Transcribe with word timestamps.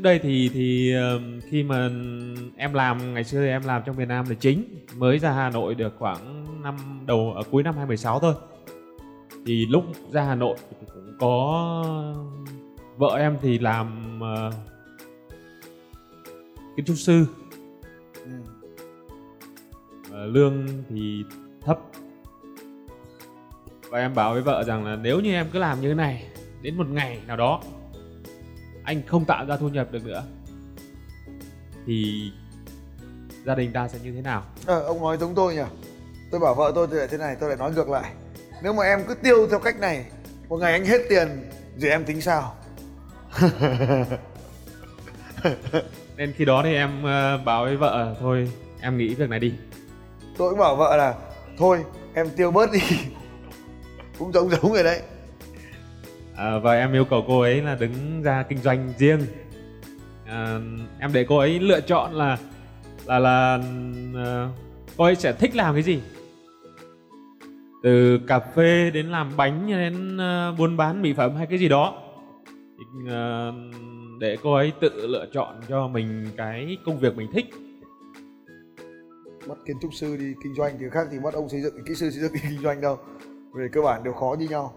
trước 0.00 0.04
đây 0.04 0.18
thì 0.18 0.50
thì 0.54 0.94
khi 1.48 1.62
mà 1.62 1.90
em 2.56 2.74
làm 2.74 3.14
ngày 3.14 3.24
xưa 3.24 3.40
thì 3.40 3.48
em 3.48 3.62
làm 3.64 3.82
trong 3.86 3.96
miền 3.96 4.08
Nam 4.08 4.28
là 4.28 4.34
chính 4.34 4.64
mới 4.96 5.18
ra 5.18 5.32
Hà 5.32 5.50
Nội 5.50 5.74
được 5.74 5.94
khoảng 5.98 6.46
năm 6.62 6.76
đầu 7.06 7.32
ở 7.36 7.42
cuối 7.50 7.62
năm 7.62 7.74
2016 7.74 8.20
thôi. 8.20 8.34
Thì 9.46 9.66
lúc 9.66 9.84
ra 10.10 10.22
Hà 10.22 10.34
Nội 10.34 10.56
thì 10.70 10.86
cũng 10.94 11.14
có 11.18 11.64
vợ 12.96 13.16
em 13.18 13.36
thì 13.42 13.58
làm 13.58 14.18
uh, 14.22 14.54
kiến 16.76 16.86
trúc 16.86 16.96
sư. 16.96 17.26
Ừ. 18.14 18.30
uh, 20.08 20.34
lương 20.34 20.66
thì 20.88 21.24
thấp. 21.60 21.78
Và 23.90 23.98
em 23.98 24.14
bảo 24.14 24.32
với 24.32 24.42
vợ 24.42 24.64
rằng 24.64 24.84
là 24.84 24.96
nếu 24.96 25.20
như 25.20 25.32
em 25.32 25.46
cứ 25.52 25.58
làm 25.58 25.80
như 25.80 25.88
thế 25.88 25.94
này 25.94 26.24
đến 26.62 26.76
một 26.76 26.86
ngày 26.90 27.20
nào 27.26 27.36
đó 27.36 27.60
anh 28.84 29.02
không 29.06 29.24
tạo 29.24 29.46
ra 29.46 29.56
thu 29.56 29.68
nhập 29.68 29.92
được 29.92 30.06
nữa 30.06 30.24
thì 31.86 32.32
gia 33.46 33.54
đình 33.54 33.72
ta 33.72 33.88
sẽ 33.88 33.98
như 34.02 34.12
thế 34.12 34.22
nào? 34.22 34.44
Ờ, 34.66 34.82
ông 34.82 35.00
nói 35.00 35.16
giống 35.16 35.34
tôi 35.34 35.54
nhỉ. 35.54 35.62
Tôi 36.30 36.40
bảo 36.40 36.54
vợ 36.54 36.72
tôi 36.74 36.86
thì 36.90 36.96
lại 36.96 37.08
thế 37.10 37.18
này 37.18 37.36
tôi 37.40 37.48
lại 37.48 37.58
nói 37.58 37.72
ngược 37.72 37.88
lại. 37.88 38.12
Nếu 38.62 38.72
mà 38.72 38.84
em 38.84 39.04
cứ 39.08 39.14
tiêu 39.14 39.46
theo 39.50 39.58
cách 39.58 39.80
này 39.80 40.04
một 40.48 40.56
ngày 40.56 40.72
anh 40.72 40.84
hết 40.84 41.00
tiền 41.08 41.28
rồi 41.76 41.90
em 41.90 42.04
tính 42.04 42.20
sao? 42.20 42.54
Nên 46.16 46.32
khi 46.36 46.44
đó 46.44 46.60
thì 46.64 46.74
em 46.74 47.02
ờ, 47.04 47.38
bảo 47.44 47.64
với 47.64 47.76
vợ 47.76 48.16
thôi 48.20 48.52
em 48.80 48.98
nghĩ 48.98 49.14
việc 49.14 49.28
này 49.28 49.40
đi. 49.40 49.54
Tôi 50.38 50.50
cũng 50.50 50.58
bảo 50.58 50.76
vợ 50.76 50.96
là 50.96 51.14
thôi 51.58 51.84
em 52.14 52.30
tiêu 52.36 52.50
bớt 52.50 52.72
đi. 52.72 52.80
Cũng 54.18 54.32
giống 54.32 54.50
giống 54.50 54.72
rồi 54.72 54.82
đấy 54.84 55.02
à, 56.40 56.58
và 56.58 56.74
em 56.74 56.92
yêu 56.92 57.04
cầu 57.04 57.24
cô 57.28 57.40
ấy 57.40 57.62
là 57.62 57.74
đứng 57.74 58.22
ra 58.22 58.42
kinh 58.42 58.58
doanh 58.58 58.92
riêng. 58.98 59.20
À, 60.26 60.60
em 61.00 61.10
để 61.12 61.24
cô 61.28 61.38
ấy 61.38 61.60
lựa 61.60 61.80
chọn 61.80 62.12
là 62.12 62.38
là 63.06 63.18
là 63.18 63.60
à, 64.14 64.48
cô 64.96 65.04
ấy 65.04 65.16
sẽ 65.16 65.32
thích 65.32 65.56
làm 65.56 65.74
cái 65.74 65.82
gì? 65.82 66.00
Từ 67.82 68.20
cà 68.26 68.38
phê 68.38 68.90
đến 68.90 69.06
làm 69.06 69.30
bánh 69.36 69.66
đến 69.68 70.16
uh, 70.16 70.58
buôn 70.58 70.76
bán 70.76 71.02
mỹ 71.02 71.12
phẩm 71.12 71.36
hay 71.36 71.46
cái 71.46 71.58
gì 71.58 71.68
đó. 71.68 72.02
Thì, 72.78 72.84
uh, 73.04 73.54
để 74.20 74.36
cô 74.42 74.54
ấy 74.54 74.72
tự 74.80 75.06
lựa 75.06 75.26
chọn 75.32 75.60
cho 75.68 75.88
mình 75.88 76.26
cái 76.36 76.76
công 76.86 76.98
việc 76.98 77.16
mình 77.16 77.30
thích. 77.32 77.46
Bắt 79.48 79.58
kiến 79.66 79.76
trúc 79.82 79.94
sư 79.94 80.16
đi 80.16 80.34
kinh 80.42 80.54
doanh 80.54 80.76
thì 80.80 80.84
khác 80.90 81.08
thì 81.10 81.18
bắt 81.24 81.34
ông 81.34 81.48
xây 81.48 81.60
dựng 81.60 81.84
kỹ 81.86 81.94
sư 81.94 82.10
xây 82.10 82.20
dựng 82.20 82.32
đi 82.32 82.40
kinh 82.42 82.62
doanh 82.62 82.80
đâu. 82.80 82.98
Về 83.54 83.68
cơ 83.72 83.80
bản 83.82 84.04
đều 84.04 84.12
khó 84.12 84.36
như 84.38 84.48
nhau 84.48 84.72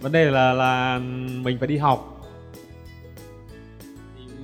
vấn 0.00 0.12
đề 0.12 0.30
là 0.30 0.52
là 0.52 0.98
mình 1.42 1.58
phải 1.58 1.68
đi 1.68 1.76
học. 1.76 2.12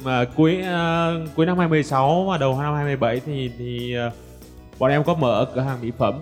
Mà 0.04 0.24
cuối 0.24 0.58
uh, 0.60 1.28
cuối 1.36 1.46
năm 1.46 1.58
2016 1.58 2.24
và 2.24 2.38
đầu 2.38 2.62
năm 2.62 2.74
2017 2.74 3.20
thì 3.20 3.50
thì 3.58 3.96
uh, 4.06 4.12
bọn 4.78 4.90
em 4.90 5.04
có 5.04 5.14
mở 5.14 5.46
cửa 5.54 5.60
hàng 5.60 5.78
mỹ 5.82 5.90
phẩm 5.98 6.20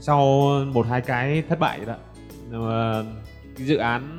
sau 0.00 0.50
một 0.72 0.86
hai 0.86 1.00
cái 1.00 1.42
thất 1.48 1.58
bại 1.58 1.80
đó. 1.86 1.94
Mà 2.50 3.02
cái 3.56 3.66
dự 3.66 3.76
án 3.76 4.18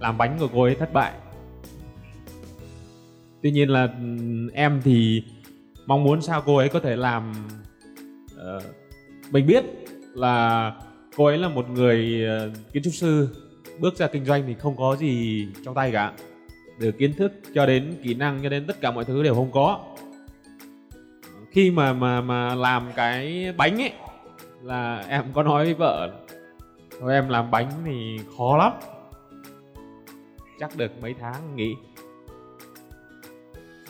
làm 0.00 0.18
bánh 0.18 0.36
của 0.38 0.48
cô 0.52 0.62
ấy 0.62 0.74
thất 0.74 0.92
bại. 0.92 1.12
Tuy 3.42 3.50
nhiên 3.50 3.68
là 3.68 3.82
ừ, 3.82 4.48
em 4.54 4.80
thì 4.84 5.22
mong 5.86 6.04
muốn 6.04 6.22
sao 6.22 6.42
cô 6.46 6.56
ấy 6.56 6.68
có 6.68 6.80
thể 6.80 6.96
làm 6.96 7.32
uh, 8.34 8.62
mình 9.30 9.46
biết 9.46 9.64
là 10.14 10.72
cô 11.16 11.24
ấy 11.24 11.38
là 11.38 11.48
một 11.48 11.70
người 11.70 12.24
ờ, 12.26 12.50
kiến 12.72 12.82
trúc 12.82 12.94
sư. 12.94 13.28
Bước 13.78 13.96
ra 13.96 14.06
kinh 14.06 14.24
doanh 14.24 14.44
thì 14.46 14.54
không 14.54 14.76
có 14.76 14.96
gì 14.96 15.46
trong 15.64 15.74
tay 15.74 15.92
cả. 15.92 16.12
Từ 16.80 16.92
kiến 16.92 17.12
thức 17.12 17.32
cho 17.54 17.66
đến 17.66 17.94
kỹ 18.02 18.14
năng 18.14 18.42
cho 18.42 18.48
đến 18.48 18.66
tất 18.66 18.80
cả 18.80 18.90
mọi 18.90 19.04
thứ 19.04 19.22
đều 19.22 19.34
không 19.34 19.52
có. 19.52 19.80
Khi 21.50 21.70
mà 21.70 21.92
mà 21.92 22.20
mà 22.20 22.54
làm 22.54 22.90
cái 22.96 23.52
bánh 23.56 23.82
ấy 23.82 23.92
là 24.62 25.04
em 25.08 25.24
có 25.32 25.42
nói 25.42 25.64
với 25.64 25.74
vợ 25.74 26.10
thôi 27.00 27.14
em 27.14 27.28
làm 27.28 27.50
bánh 27.50 27.70
thì 27.84 28.18
khó 28.36 28.56
lắm. 28.56 28.72
Chắc 30.60 30.76
được 30.76 30.92
mấy 31.02 31.14
tháng 31.20 31.56
nghỉ. 31.56 31.74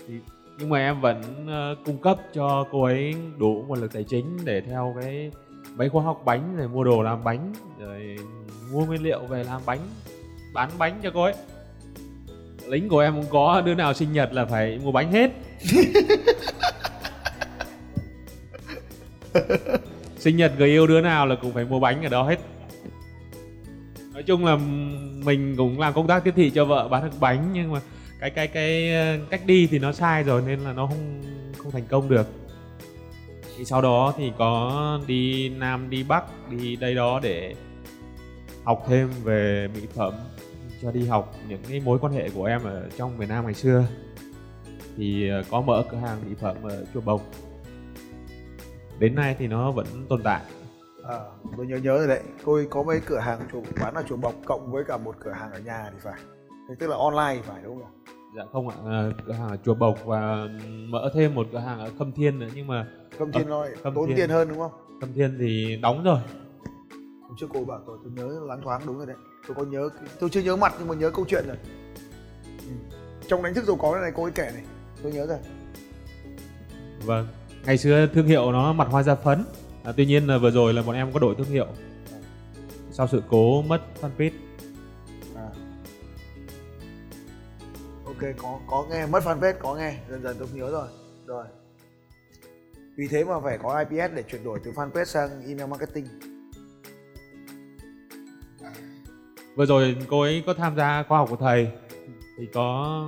Thì, 0.08 0.14
nhưng 0.58 0.68
mà 0.68 0.78
em 0.78 1.00
vẫn 1.00 1.22
uh, 1.44 1.84
cung 1.84 1.98
cấp 1.98 2.18
cho 2.34 2.66
cô 2.70 2.84
ấy 2.84 3.14
đủ 3.38 3.64
nguồn 3.68 3.80
lực 3.80 3.92
tài 3.92 4.04
chính 4.04 4.38
để 4.44 4.60
theo 4.60 4.96
cái 5.00 5.30
mấy 5.76 5.88
khóa 5.88 6.02
học 6.02 6.22
bánh 6.24 6.56
rồi 6.56 6.68
mua 6.68 6.84
đồ 6.84 7.02
làm 7.02 7.24
bánh 7.24 7.52
rồi 7.78 8.16
mua 8.72 8.84
nguyên 8.84 9.02
liệu 9.02 9.20
về 9.20 9.44
làm 9.44 9.62
bánh 9.66 9.80
bán 10.54 10.70
bánh 10.78 11.00
cho 11.02 11.10
cô 11.14 11.22
ấy. 11.22 11.34
Lính 12.66 12.88
của 12.88 12.98
em 12.98 13.14
cũng 13.14 13.26
có 13.30 13.60
đứa 13.60 13.74
nào 13.74 13.94
sinh 13.94 14.12
nhật 14.12 14.32
là 14.32 14.44
phải 14.44 14.78
mua 14.82 14.92
bánh 14.92 15.12
hết. 15.12 15.30
Sinh 20.18 20.36
nhật 20.36 20.52
người 20.58 20.68
yêu 20.68 20.86
đứa 20.86 21.00
nào 21.00 21.26
là 21.26 21.34
cũng 21.42 21.52
phải 21.52 21.64
mua 21.64 21.80
bánh 21.80 22.02
ở 22.02 22.08
đó 22.08 22.22
hết. 22.22 22.38
Nói 24.12 24.22
chung 24.22 24.44
là 24.44 24.56
mình 25.24 25.54
cũng 25.56 25.80
làm 25.80 25.92
công 25.92 26.06
tác 26.06 26.24
tiếp 26.24 26.32
thị 26.36 26.50
cho 26.50 26.64
vợ 26.64 26.88
bán 26.88 27.04
được 27.04 27.20
bánh 27.20 27.50
nhưng 27.52 27.72
mà 27.72 27.80
cái 28.20 28.30
cái 28.30 28.46
cái 28.46 28.92
cách 29.30 29.46
đi 29.46 29.66
thì 29.66 29.78
nó 29.78 29.92
sai 29.92 30.22
rồi 30.22 30.42
nên 30.46 30.60
là 30.60 30.72
nó 30.72 30.86
không 30.86 31.22
không 31.58 31.72
thành 31.72 31.86
công 31.88 32.08
được 32.08 32.43
thì 33.56 33.64
sau 33.64 33.82
đó 33.82 34.14
thì 34.16 34.32
có 34.38 35.00
đi 35.06 35.48
nam 35.48 35.90
đi 35.90 36.02
bắc 36.02 36.24
đi 36.50 36.76
đây 36.76 36.94
đó 36.94 37.20
để 37.22 37.54
học 38.64 38.84
thêm 38.88 39.10
về 39.24 39.68
mỹ 39.74 39.80
phẩm 39.94 40.14
cho 40.82 40.90
đi 40.90 41.06
học 41.06 41.34
những 41.48 41.60
cái 41.68 41.80
mối 41.80 41.98
quan 41.98 42.12
hệ 42.12 42.28
của 42.34 42.44
em 42.44 42.64
ở 42.64 42.88
trong 42.96 43.18
miền 43.18 43.28
Nam 43.28 43.44
ngày 43.44 43.54
xưa. 43.54 43.84
Thì 44.96 45.28
ờ, 45.28 45.42
có 45.50 45.60
mở 45.60 45.84
cửa 45.90 45.96
hàng 45.96 46.18
mỹ 46.28 46.34
phẩm 46.40 46.56
ở 46.62 46.84
chùa 46.94 47.00
Bộc 47.00 47.22
đến 48.98 49.14
nay 49.14 49.36
thì 49.38 49.46
nó 49.46 49.70
vẫn 49.70 49.86
tồn 50.08 50.22
tại. 50.22 50.42
À, 51.08 51.18
tôi 51.56 51.66
nhớ 51.66 51.76
nhớ 51.76 51.98
rồi 51.98 52.06
đấy. 52.06 52.20
Tôi 52.44 52.66
có 52.70 52.82
mấy 52.82 53.00
cửa 53.06 53.18
hàng 53.18 53.40
chùa 53.52 53.60
bán 53.80 53.94
ở 53.94 54.02
chùa 54.08 54.16
Bộc 54.16 54.34
cộng 54.44 54.72
với 54.72 54.84
cả 54.84 54.96
một 54.96 55.16
cửa 55.20 55.32
hàng 55.32 55.52
ở 55.52 55.58
nhà 55.58 55.90
thì 55.92 55.98
phải. 56.02 56.20
Tức 56.78 56.86
là 56.86 56.96
online 56.96 57.34
thì 57.34 57.48
phải 57.48 57.62
đúng 57.64 57.82
không 57.82 58.03
dạ 58.36 58.42
không 58.52 58.68
ạ 58.68 58.76
à, 58.86 59.10
cửa 59.26 59.32
hàng 59.32 59.48
ở 59.48 59.56
chùa 59.64 59.74
Bộc 59.74 60.04
và 60.04 60.48
mở 60.88 61.10
thêm 61.14 61.34
một 61.34 61.46
cửa 61.52 61.58
hàng 61.58 61.78
ở 61.78 61.90
Khâm 61.98 62.12
Thiên 62.12 62.38
nữa 62.38 62.48
nhưng 62.54 62.66
mà 62.66 62.86
Khâm 63.18 63.32
Thiên 63.32 63.48
nói 63.48 63.68
tốn 63.82 64.06
Thiên. 64.06 64.16
tiền 64.16 64.30
hơn 64.30 64.48
đúng 64.48 64.58
không? 64.58 64.72
Khâm 65.00 65.12
Thiên 65.12 65.36
thì 65.40 65.78
đóng 65.82 66.04
rồi. 66.04 66.18
Hôm 67.22 67.36
trước 67.40 67.46
cô 67.52 67.64
bảo 67.64 67.80
tôi 67.86 67.98
tôi 68.04 68.12
nhớ 68.12 68.40
lắng 68.46 68.60
thoáng 68.62 68.82
đúng 68.86 68.96
rồi 68.96 69.06
đấy. 69.06 69.16
Tôi 69.48 69.54
có 69.54 69.64
nhớ 69.64 69.88
tôi 70.20 70.30
chưa 70.30 70.40
nhớ 70.40 70.56
mặt 70.56 70.74
nhưng 70.78 70.88
mà 70.88 70.94
nhớ 70.94 71.10
câu 71.10 71.24
chuyện 71.28 71.44
rồi. 71.46 71.56
Ừ. 72.46 72.96
Trong 73.28 73.42
đánh 73.42 73.54
thức 73.54 73.64
giàu 73.64 73.76
có 73.76 74.00
này 74.00 74.12
cô 74.14 74.22
ấy 74.22 74.32
kể 74.32 74.50
này, 74.54 74.62
tôi 75.02 75.12
nhớ 75.12 75.26
rồi. 75.26 75.38
Vâng. 77.04 77.26
Ngày 77.64 77.78
xưa 77.78 78.06
thương 78.06 78.26
hiệu 78.26 78.52
nó 78.52 78.72
mặt 78.72 78.88
hoa 78.90 79.02
da 79.02 79.14
phấn. 79.14 79.44
À, 79.84 79.92
tuy 79.96 80.06
nhiên 80.06 80.26
là 80.26 80.38
vừa 80.38 80.50
rồi 80.50 80.74
là 80.74 80.82
bọn 80.82 80.96
em 80.96 81.12
có 81.12 81.18
đổi 81.18 81.34
thương 81.34 81.46
hiệu. 81.46 81.66
Sau 82.90 83.06
sự 83.06 83.22
cố 83.28 83.62
mất 83.62 83.82
fanpage. 84.00 84.30
Có 88.32 88.60
có 88.66 88.86
nghe 88.90 89.06
mất 89.06 89.24
fanpage, 89.24 89.54
có 89.58 89.74
nghe 89.74 89.94
dần 90.10 90.22
dần 90.22 90.36
tôi 90.38 90.48
nhớ 90.52 90.70
rồi. 90.70 90.88
Rồi. 91.26 91.44
Vì 92.96 93.08
thế 93.08 93.24
mà 93.24 93.40
phải 93.40 93.58
có 93.58 93.78
IPS 93.78 94.14
để 94.14 94.22
chuyển 94.22 94.44
đổi 94.44 94.60
từ 94.64 94.70
fanpage 94.70 95.04
sang 95.04 95.30
email 95.48 95.70
marketing. 95.70 96.06
Vừa 99.56 99.66
rồi 99.66 99.96
cô 100.08 100.20
ấy 100.20 100.42
có 100.46 100.54
tham 100.54 100.76
gia 100.76 101.02
khoa 101.02 101.18
học 101.18 101.28
của 101.30 101.36
thầy 101.36 101.68
thì 102.38 102.46
có 102.52 103.02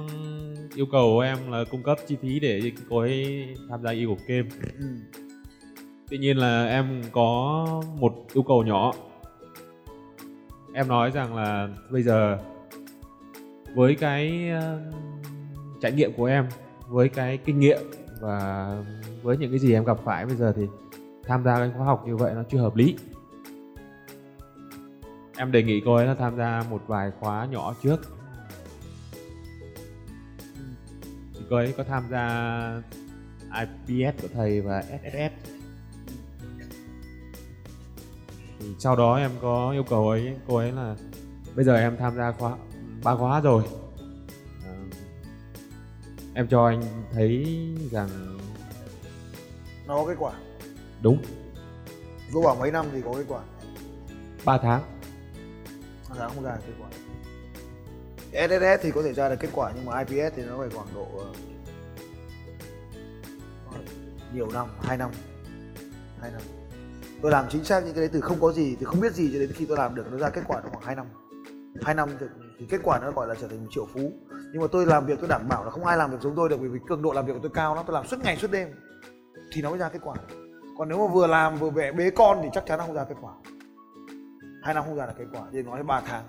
yêu 0.75 0.87
cầu 0.93 1.19
em 1.19 1.51
là 1.51 1.65
cung 1.71 1.83
cấp 1.83 1.99
chi 2.07 2.17
phí 2.23 2.41
để 2.41 2.73
cô 2.91 2.99
ấy 2.99 3.47
tham 3.71 3.83
gia 3.83 3.91
yêu 3.91 4.09
của 4.09 4.23
game 4.27 4.49
ừ. 4.79 4.87
tuy 6.09 6.19
nhiên 6.19 6.37
là 6.37 6.67
em 6.67 7.03
có 7.13 7.67
một 7.99 8.15
yêu 8.35 8.43
cầu 8.43 8.63
nhỏ 8.63 8.93
em 10.75 10.89
nói 10.89 11.11
rằng 11.11 11.37
là 11.37 11.69
bây 11.91 12.03
giờ 12.03 12.39
với 13.77 13.95
cái 13.95 14.51
uh, 14.59 14.95
trải 15.81 15.93
nghiệm 15.93 16.13
của 16.17 16.25
em 16.25 16.49
với 16.89 17.09
cái 17.09 17.39
kinh 17.45 17.59
nghiệm 17.59 17.79
và 18.21 18.69
với 19.23 19.37
những 19.37 19.51
cái 19.51 19.59
gì 19.59 19.73
em 19.73 19.85
gặp 19.85 19.99
phải 20.05 20.27
bây 20.27 20.37
giờ 20.37 20.53
thì 20.57 20.63
tham 21.25 21.45
gia 21.45 21.57
cái 21.59 21.71
khóa 21.77 21.87
học 21.87 22.05
như 22.07 22.17
vậy 22.17 22.35
nó 22.35 22.43
chưa 22.51 22.59
hợp 22.59 22.77
lý. 22.77 22.97
Em 25.37 25.53
đề 25.53 25.63
nghị 25.63 25.83
cô 25.85 25.95
ấy 25.95 26.07
là 26.07 26.15
tham 26.15 26.37
gia 26.37 26.63
một 26.71 26.83
vài 26.87 27.11
khóa 27.21 27.47
nhỏ 27.47 27.75
trước. 27.83 28.01
Thì 31.35 31.41
cô 31.51 31.57
ấy 31.57 31.75
có 31.77 31.85
tham 31.85 32.05
gia 32.11 32.27
IPS 33.87 34.23
của 34.23 34.29
thầy 34.35 34.61
và 34.61 34.83
SSS 34.83 35.57
thì 38.59 38.67
sau 38.79 38.97
đó 38.97 39.17
em 39.17 39.31
có 39.43 39.71
yêu 39.71 39.83
cầu 39.83 40.09
ấy 40.09 40.37
cô 40.49 40.57
ấy 40.57 40.73
là 40.73 40.97
bây 41.57 41.65
giờ 41.65 41.77
em 41.77 41.97
tham 41.97 42.17
gia 42.17 42.33
khóa 42.33 42.57
ba 43.07 43.17
khóa 43.17 43.41
rồi. 43.41 43.63
À, 44.65 44.73
em 46.35 46.49
cho 46.49 46.67
anh 46.67 46.83
thấy 47.13 47.47
rằng 47.91 48.39
nó 49.87 49.95
có 49.95 50.07
kết 50.07 50.15
quả. 50.19 50.33
Đúng. 51.03 51.23
Cô 52.33 52.43
bảo 52.43 52.55
mấy 52.55 52.71
năm 52.71 52.87
thì 52.93 53.03
có 53.05 53.15
kết 53.17 53.25
quả. 53.29 53.41
3 54.45 54.59
tháng. 54.59 54.83
Ba 56.11 56.17
tháng 56.19 56.31
không 56.35 56.45
ra 56.45 56.57
kết 56.67 56.73
quả. 56.81 56.89
SSS 58.33 58.83
thì 58.83 58.91
có 58.91 59.03
thể 59.03 59.13
ra 59.13 59.29
được 59.29 59.37
kết 59.41 59.51
quả 59.53 59.73
nhưng 59.75 59.85
mà 59.85 59.99
IPS 59.99 60.37
thì 60.37 60.45
nó 60.45 60.59
phải 60.59 60.69
khoảng 60.69 60.95
độ 60.95 61.07
ờ, 61.19 61.33
nhiều 64.35 64.51
năm 64.51 64.67
2 64.83 64.97
năm. 64.97 65.11
2 66.21 66.31
năm. 66.31 66.41
Tôi 67.23 67.31
làm 67.31 67.45
chính 67.51 67.65
xác 67.65 67.85
những 67.85 67.95
cái 67.95 68.01
đấy 68.01 68.11
từ 68.13 68.21
không 68.21 68.41
có 68.41 68.53
gì 68.53 68.77
từ 68.81 68.87
không 68.87 69.01
biết 69.01 69.13
gì 69.13 69.31
cho 69.33 69.39
đến 69.39 69.53
khi 69.53 69.67
tôi 69.67 69.77
làm 69.77 69.95
được 69.95 70.07
nó 70.11 70.19
ra 70.19 70.31
kết 70.31 70.43
quả 70.47 70.61
khoảng 70.61 70.85
2 70.85 70.97
năm. 70.97 71.07
2 71.83 71.95
năm 71.95 72.09
thì, 72.21 72.27
thì 72.59 72.67
kết 72.67 72.81
quả 72.85 72.99
nó 72.99 73.13
gọi 73.13 73.27
là 73.27 73.35
trở 73.41 73.49
thành 73.49 73.65
một 73.65 73.71
triệu 73.71 73.87
phú. 73.95 74.13
Nhưng 74.53 74.63
mà 74.63 74.69
tôi 74.73 74.87
làm 74.87 75.07
việc 75.07 75.19
tôi 75.21 75.29
đảm 75.29 75.49
bảo 75.49 75.65
là 75.65 75.71
không 75.71 75.85
ai 75.85 75.97
làm 75.97 76.11
việc 76.11 76.21
giống 76.21 76.37
tôi 76.37 76.49
được 76.49 76.61
vì, 76.61 76.69
vì 76.69 76.79
cường 76.89 77.03
độ 77.03 77.13
làm 77.13 77.27
việc 77.27 77.33
của 77.33 77.39
tôi 77.43 77.51
cao 77.55 77.75
lắm 77.75 77.85
tôi 77.87 77.95
làm 77.95 78.07
suốt 78.07 78.17
ngày 78.25 78.37
suốt 78.37 78.51
đêm. 78.51 78.69
Thì 79.53 79.63
nó 79.63 79.71
mới 79.71 79.79
ra 79.79 79.89
kết 79.89 79.99
quả. 80.03 80.17
Còn 80.79 80.89
nếu 80.89 81.07
mà 81.09 81.15
vừa 81.15 81.27
làm 81.27 81.57
vừa 81.57 81.71
bẻ 81.71 81.93
bế 81.93 82.11
con 82.11 82.39
thì 82.43 82.49
chắc 82.53 82.67
chắn 82.67 82.79
nó 82.79 82.87
không 82.87 82.95
ra 82.95 83.05
kết 83.05 83.17
quả. 83.21 83.33
Hai 84.63 84.75
năm 84.75 84.85
không 84.85 84.97
ra 84.97 85.07
được 85.07 85.13
kết 85.19 85.25
quả 85.33 85.43
thì 85.53 85.63
nói 85.63 85.83
ba 85.83 86.01
tháng. 86.01 86.25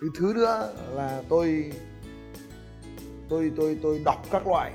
Thứ 0.00 0.08
thứ 0.18 0.32
nữa 0.34 0.72
là 0.94 1.22
tôi 1.28 1.72
tôi 3.28 3.52
tôi 3.56 3.78
tôi 3.82 4.02
đọc 4.04 4.22
các 4.30 4.46
loại. 4.46 4.72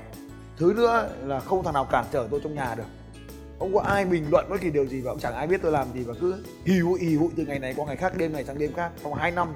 Thứ 0.56 0.74
nữa 0.76 1.10
là 1.24 1.40
không 1.40 1.62
thằng 1.62 1.74
nào 1.74 1.86
cản 1.90 2.04
trở 2.12 2.28
tôi 2.30 2.40
trong 2.44 2.54
nhà 2.54 2.74
được 2.74 2.84
không 3.58 3.74
có 3.74 3.80
ai 3.80 4.04
bình 4.04 4.24
luận 4.30 4.46
bất 4.50 4.60
kỳ 4.60 4.70
điều 4.70 4.86
gì 4.86 5.00
và 5.00 5.12
cũng 5.12 5.20
chẳng 5.20 5.34
ai 5.34 5.46
biết 5.46 5.62
tôi 5.62 5.72
làm 5.72 5.92
gì 5.94 6.04
và 6.04 6.14
cứ 6.20 6.44
hì 6.64 6.78
hụi 6.78 7.00
hì 7.00 7.16
hụi 7.16 7.30
từ 7.36 7.44
ngày 7.46 7.58
này 7.58 7.74
qua 7.76 7.86
ngày 7.86 7.96
khác, 7.96 8.16
đêm 8.16 8.32
này 8.32 8.44
sang 8.44 8.58
đêm 8.58 8.72
khác. 8.72 8.92
Trong 9.02 9.14
hai 9.14 9.30
năm, 9.30 9.48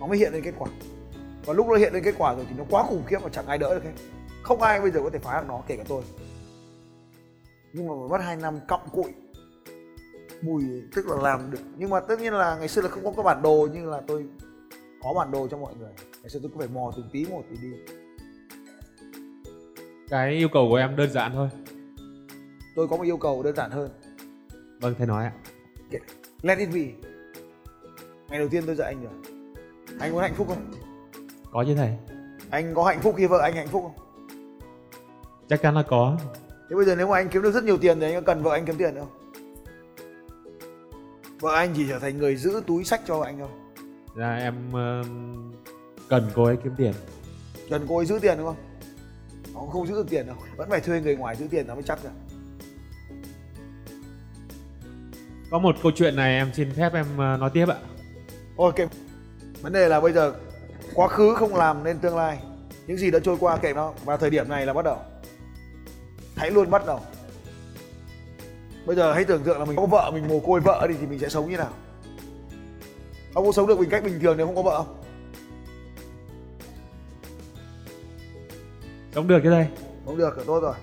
nó 0.00 0.06
mới 0.06 0.18
hiện 0.18 0.32
lên 0.32 0.42
kết 0.42 0.54
quả. 0.58 0.68
Và 1.44 1.54
lúc 1.54 1.66
nó 1.66 1.76
hiện 1.76 1.92
lên 1.92 2.02
kết 2.02 2.14
quả 2.18 2.34
rồi 2.34 2.46
thì 2.48 2.54
nó 2.58 2.64
quá 2.70 2.82
khủng 2.82 3.02
khiếp 3.06 3.18
và 3.22 3.28
chẳng 3.28 3.46
ai 3.46 3.58
đỡ 3.58 3.74
được 3.74 3.84
hết. 3.84 3.92
Không 4.42 4.62
ai 4.62 4.80
bây 4.80 4.90
giờ 4.90 5.00
có 5.04 5.10
thể 5.10 5.18
phá 5.18 5.40
được 5.40 5.46
nó, 5.48 5.62
kể 5.66 5.76
cả 5.76 5.84
tôi. 5.88 6.02
Nhưng 7.72 7.88
mà 7.88 7.94
mất 8.10 8.18
hai 8.24 8.36
năm 8.36 8.58
cặm 8.68 8.80
cụi. 8.92 9.12
Mùi, 10.42 10.62
tức 10.94 11.06
là 11.06 11.16
làm 11.22 11.50
được. 11.50 11.60
Nhưng 11.76 11.90
mà 11.90 12.00
tất 12.00 12.20
nhiên 12.20 12.32
là 12.32 12.56
ngày 12.58 12.68
xưa 12.68 12.82
là 12.82 12.88
không 12.88 13.04
có 13.04 13.12
cái 13.16 13.22
bản 13.22 13.42
đồ 13.42 13.68
nhưng 13.72 13.90
là 13.90 14.00
tôi 14.06 14.26
có 15.02 15.14
bản 15.14 15.30
đồ 15.30 15.48
cho 15.48 15.58
mọi 15.58 15.74
người. 15.74 15.92
Ngày 16.22 16.30
xưa 16.30 16.38
tôi 16.42 16.50
cứ 16.54 16.58
phải 16.58 16.68
mò 16.68 16.92
từng 16.96 17.08
tí 17.12 17.26
một 17.26 17.42
thì 17.50 17.56
đi. 17.62 17.68
Cái 20.08 20.32
yêu 20.32 20.48
cầu 20.52 20.66
của 20.70 20.76
em 20.76 20.96
đơn 20.96 21.10
giản 21.10 21.32
thôi 21.34 21.48
tôi 22.78 22.88
có 22.88 22.96
một 22.96 23.02
yêu 23.02 23.16
cầu 23.16 23.42
đơn 23.42 23.56
giản 23.56 23.70
hơn. 23.70 23.90
Vâng 24.80 24.94
thầy 24.98 25.06
nói 25.06 25.24
ạ. 25.24 25.32
Let 26.42 26.58
it 26.58 26.68
be. 26.74 27.08
Ngày 28.28 28.38
đầu 28.38 28.48
tiên 28.48 28.62
tôi 28.66 28.74
dạy 28.74 28.94
anh 28.94 29.02
rồi. 29.02 29.12
Anh 30.00 30.12
muốn 30.12 30.20
hạnh 30.22 30.34
phúc 30.34 30.46
không? 30.48 30.72
Có 31.52 31.64
chứ 31.66 31.74
thầy. 31.74 31.96
Anh 32.50 32.74
có 32.74 32.84
hạnh 32.84 33.00
phúc 33.00 33.14
khi 33.18 33.26
vợ 33.26 33.38
anh 33.38 33.54
hạnh 33.54 33.68
phúc 33.68 33.82
không? 33.82 34.06
Chắc 35.48 35.62
chắn 35.62 35.74
là 35.74 35.82
có. 35.82 36.18
Thế 36.70 36.76
bây 36.76 36.84
giờ 36.84 36.94
nếu 36.96 37.06
mà 37.06 37.16
anh 37.16 37.28
kiếm 37.28 37.42
được 37.42 37.50
rất 37.50 37.64
nhiều 37.64 37.78
tiền 37.78 38.00
thì 38.00 38.06
anh 38.06 38.14
có 38.14 38.20
cần 38.20 38.42
vợ 38.42 38.50
anh 38.50 38.66
kiếm 38.66 38.76
tiền 38.78 38.94
không? 38.98 39.08
Vợ 41.40 41.54
anh 41.54 41.72
chỉ 41.76 41.86
trở 41.88 41.98
thành 41.98 42.18
người 42.18 42.36
giữ 42.36 42.62
túi 42.66 42.84
sách 42.84 43.00
cho 43.06 43.20
anh 43.20 43.38
thôi. 43.38 43.48
Ra 44.14 44.36
em 44.36 44.68
uh, 44.68 45.06
cần 46.08 46.30
cô 46.34 46.44
ấy 46.44 46.56
kiếm 46.64 46.72
tiền. 46.76 46.92
Cần 47.70 47.86
cô 47.88 47.96
ấy 47.96 48.06
giữ 48.06 48.18
tiền 48.22 48.38
đúng 48.38 48.46
không? 48.46 48.56
Nó 49.54 49.60
không 49.60 49.86
giữ 49.86 49.94
được 49.94 50.10
tiền 50.10 50.26
đâu. 50.26 50.36
Vẫn 50.56 50.70
phải 50.70 50.80
thuê 50.80 51.00
người 51.00 51.16
ngoài 51.16 51.36
giữ 51.36 51.46
tiền 51.50 51.66
nó 51.66 51.74
mới 51.74 51.82
chắc 51.82 51.98
được 52.04 52.10
có 55.50 55.58
một 55.58 55.76
câu 55.82 55.92
chuyện 55.94 56.16
này 56.16 56.34
em 56.34 56.50
xin 56.54 56.72
phép 56.72 56.94
em 56.94 57.06
ờ, 57.18 57.36
nói 57.36 57.50
tiếp 57.54 57.68
ạ. 57.68 57.76
Ok 58.56 58.76
vấn 59.62 59.72
đề 59.72 59.88
là 59.88 60.00
bây 60.00 60.12
giờ 60.12 60.34
quá 60.94 61.08
khứ 61.08 61.34
không 61.34 61.54
làm 61.54 61.84
nên 61.84 61.98
tương 61.98 62.16
lai. 62.16 62.38
Những 62.86 62.96
gì 62.96 63.10
đã 63.10 63.18
trôi 63.18 63.36
qua 63.40 63.56
kệ 63.56 63.72
nó. 63.72 63.92
Và 64.04 64.16
thời 64.16 64.30
điểm 64.30 64.48
này 64.48 64.66
là 64.66 64.72
bắt 64.72 64.84
đầu. 64.84 64.98
Hãy 66.36 66.50
luôn 66.50 66.70
bắt 66.70 66.86
đầu. 66.86 67.00
Bây 68.86 68.96
giờ 68.96 69.12
hãy 69.12 69.24
tưởng 69.24 69.42
tượng 69.42 69.58
là 69.58 69.64
mình 69.64 69.76
có 69.76 69.86
vợ 69.86 70.10
mình 70.14 70.28
mồ 70.28 70.40
côi 70.40 70.60
vợ 70.60 70.86
đi 70.88 70.94
thì 71.00 71.06
mình 71.06 71.18
sẽ 71.18 71.28
sống 71.28 71.50
như 71.50 71.56
nào. 71.56 71.72
Ông 73.34 73.46
có 73.46 73.52
sống 73.52 73.66
được 73.66 73.78
mình 73.78 73.90
cách 73.90 74.04
bình 74.04 74.20
thường 74.20 74.36
nếu 74.36 74.46
không 74.46 74.56
có 74.56 74.62
vợ 74.62 74.76
không? 74.76 74.94
Sống 79.14 79.28
được 79.28 79.40
chứ 79.42 79.50
đây? 79.50 79.66
Không 80.06 80.18
được 80.18 80.34
thì 80.36 80.42
tốt 80.46 80.60
rồi. 80.60 80.74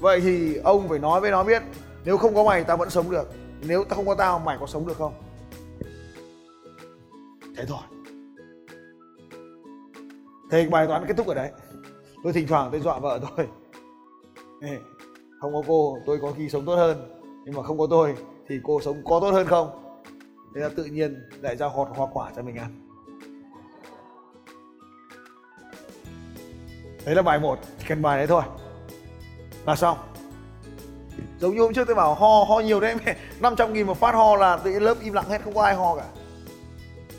Vậy 0.00 0.20
thì 0.20 0.56
ông 0.56 0.88
phải 0.88 0.98
nói 0.98 1.20
với 1.20 1.30
nó 1.30 1.44
biết 1.44 1.62
nếu 2.04 2.16
không 2.16 2.34
có 2.34 2.44
mày 2.44 2.64
tao 2.64 2.76
vẫn 2.76 2.90
sống 2.90 3.10
được 3.10 3.32
nếu 3.62 3.84
tao 3.84 3.96
không 3.96 4.06
có 4.06 4.14
tao 4.14 4.38
mày 4.38 4.56
có 4.60 4.66
sống 4.66 4.86
được 4.86 4.96
không? 4.96 5.14
Thế 7.56 7.64
thôi. 7.68 7.80
Thế 10.50 10.68
bài 10.68 10.86
toán 10.86 11.04
kết 11.08 11.16
thúc 11.16 11.26
ở 11.26 11.34
đấy. 11.34 11.50
Tôi 12.24 12.32
thỉnh 12.32 12.46
thoảng 12.46 12.68
tôi 12.72 12.80
dọa 12.80 12.98
vợ 12.98 13.20
tôi. 13.36 13.46
Không 15.40 15.52
có 15.52 15.62
cô 15.66 15.98
tôi 16.06 16.18
có 16.22 16.32
khi 16.36 16.48
sống 16.48 16.64
tốt 16.66 16.76
hơn. 16.76 17.20
Nhưng 17.44 17.54
mà 17.54 17.62
không 17.62 17.78
có 17.78 17.86
tôi 17.90 18.16
thì 18.48 18.60
cô 18.64 18.80
sống 18.80 19.02
có 19.04 19.20
tốt 19.20 19.30
hơn 19.30 19.46
không? 19.46 19.98
Thế 20.54 20.60
là 20.60 20.68
tự 20.76 20.84
nhiên 20.84 21.28
lại 21.40 21.56
ra 21.56 21.66
hột 21.66 21.88
hoa 21.90 22.06
quả 22.12 22.32
cho 22.36 22.42
mình 22.42 22.56
ăn. 22.56 22.82
Đấy 27.04 27.14
là 27.14 27.22
bài 27.22 27.38
một 27.38 27.58
chỉ 27.78 27.84
cần 27.88 28.02
bài 28.02 28.18
đấy 28.18 28.26
thôi. 28.26 28.42
Là 29.66 29.76
xong 29.76 29.98
giống 31.38 31.54
như 31.54 31.60
hôm 31.60 31.72
trước 31.72 31.84
tôi 31.86 31.94
bảo 31.94 32.14
ho 32.14 32.44
ho 32.44 32.60
nhiều 32.60 32.80
đấy 32.80 32.94
500 33.40 33.72
nghìn 33.72 33.86
một 33.86 33.98
phát 33.98 34.14
ho 34.14 34.36
là 34.36 34.56
tự 34.56 34.70
nhiên 34.70 34.82
lớp 34.82 34.96
im 35.02 35.12
lặng 35.12 35.28
hết 35.28 35.42
không 35.44 35.54
có 35.54 35.62
ai 35.62 35.74
ho 35.74 35.96
cả. 35.96 36.04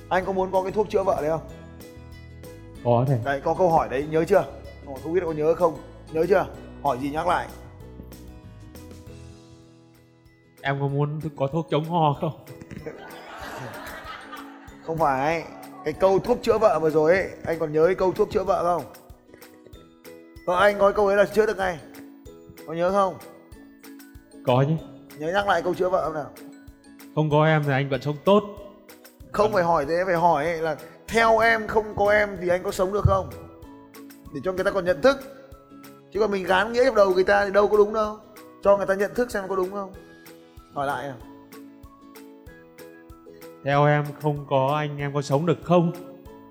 Anh 0.09 0.25
có 0.25 0.31
muốn 0.31 0.51
có 0.51 0.63
cái 0.63 0.71
thuốc 0.71 0.89
chữa 0.89 1.03
vợ 1.03 1.17
đấy 1.21 1.29
không? 1.29 1.41
Có 2.83 3.05
thầy 3.07 3.19
đấy 3.23 3.41
có 3.43 3.53
câu 3.53 3.69
hỏi 3.69 3.89
đấy 3.89 4.07
nhớ 4.11 4.25
chưa? 4.25 4.45
Không 5.03 5.13
biết 5.13 5.21
có 5.25 5.31
nhớ 5.31 5.55
không. 5.55 5.77
Nhớ 6.11 6.25
chưa? 6.29 6.45
Hỏi 6.83 6.97
gì 7.01 7.09
nhắc 7.09 7.27
lại. 7.27 7.47
Em 10.61 10.79
có 10.79 10.87
muốn 10.87 11.19
có 11.37 11.47
thuốc 11.47 11.67
chống 11.69 11.85
ho 11.85 12.13
không? 12.21 12.45
Không 14.85 14.97
phải. 14.97 15.43
Cái 15.83 15.93
câu 15.93 16.19
thuốc 16.19 16.37
chữa 16.41 16.57
vợ 16.57 16.79
vừa 16.79 16.89
rồi 16.89 17.13
ấy 17.13 17.29
anh 17.45 17.59
còn 17.59 17.73
nhớ 17.73 17.85
cái 17.85 17.95
câu 17.95 18.11
thuốc 18.11 18.31
chữa 18.31 18.43
vợ 18.43 18.63
không? 18.63 18.83
Vợ 20.45 20.59
anh 20.59 20.77
nói 20.77 20.93
câu 20.93 21.07
ấy 21.07 21.17
là 21.17 21.25
chữa 21.25 21.45
được 21.45 21.57
ngay. 21.57 21.79
Có 22.67 22.73
nhớ 22.73 22.91
không 22.91 23.15
có 24.47 24.65
chứ. 24.67 24.73
Nhớ 25.17 25.31
nhắc 25.33 25.47
lại 25.47 25.61
câu 25.61 25.73
chữa 25.73 25.89
vợ 25.89 26.11
nào. 26.13 26.29
Không 27.15 27.29
có 27.29 27.45
em 27.45 27.63
thì 27.63 27.71
anh 27.71 27.89
vẫn 27.89 28.01
sống 28.01 28.15
tốt. 28.25 28.43
Không 29.31 29.53
phải 29.53 29.63
hỏi 29.63 29.85
thế 29.85 30.03
phải 30.05 30.15
hỏi 30.15 30.45
ấy 30.45 30.57
là 30.57 30.75
theo 31.07 31.39
em 31.39 31.67
không 31.67 31.95
có 31.95 32.11
em 32.11 32.37
thì 32.41 32.47
anh 32.49 32.63
có 32.63 32.71
sống 32.71 32.93
được 32.93 33.03
không? 33.05 33.29
Để 34.33 34.39
cho 34.43 34.53
người 34.53 34.63
ta 34.63 34.71
còn 34.71 34.85
nhận 34.85 35.01
thức. 35.01 35.17
Chứ 36.11 36.19
còn 36.19 36.31
mình 36.31 36.43
gán 36.43 36.73
nghĩa 36.73 36.85
trong 36.85 36.95
đầu 36.95 37.13
người 37.13 37.23
ta 37.23 37.45
thì 37.45 37.51
đâu 37.51 37.67
có 37.67 37.77
đúng 37.77 37.93
đâu. 37.93 38.17
Cho 38.63 38.77
người 38.77 38.85
ta 38.85 38.93
nhận 38.93 39.13
thức 39.13 39.31
xem 39.31 39.47
có 39.47 39.55
đúng 39.55 39.71
không? 39.71 39.93
Hỏi 40.73 40.87
lại 40.87 41.07
à 41.07 41.15
theo 43.67 43.85
em 43.85 44.05
không 44.21 44.45
có 44.49 44.75
anh 44.77 44.97
em 44.97 45.13
có 45.13 45.21
sống 45.21 45.45
được 45.45 45.57
không? 45.63 45.91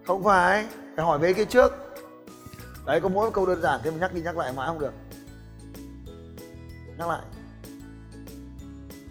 Không 0.06 0.24
phải 0.24 0.66
phải 0.96 1.04
hỏi 1.04 1.18
mấy 1.18 1.34
cái 1.34 1.44
trước. 1.44 1.72
Đấy 2.86 3.00
có 3.00 3.08
mỗi 3.08 3.30
câu 3.30 3.46
đơn 3.46 3.60
giản 3.62 3.80
thế 3.84 3.90
mà 3.90 3.96
nhắc 4.00 4.14
đi 4.14 4.20
nhắc 4.20 4.36
lại 4.36 4.52
mãi 4.56 4.68
không 4.68 4.78
được. 4.78 4.92
Nhắc 6.98 7.08
lại 7.08 7.20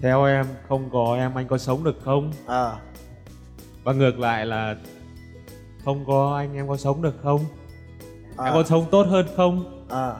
theo 0.05 0.25
em 0.25 0.45
không 0.67 0.89
có 0.93 1.15
em 1.19 1.35
anh 1.37 1.47
có 1.47 1.57
sống 1.57 1.83
được 1.83 1.95
không? 2.03 2.31
À. 2.47 2.71
Và 3.83 3.93
ngược 3.93 4.19
lại 4.19 4.45
là 4.45 4.75
không 5.85 6.05
có 6.07 6.35
anh 6.37 6.55
em 6.55 6.67
có 6.67 6.77
sống 6.77 7.01
được 7.01 7.15
không? 7.23 7.45
À, 8.37 8.45
em 8.45 8.53
có 8.53 8.63
sống 8.63 8.85
tốt 8.91 9.03
hơn 9.03 9.27
không? 9.35 9.85
À. 9.89 10.13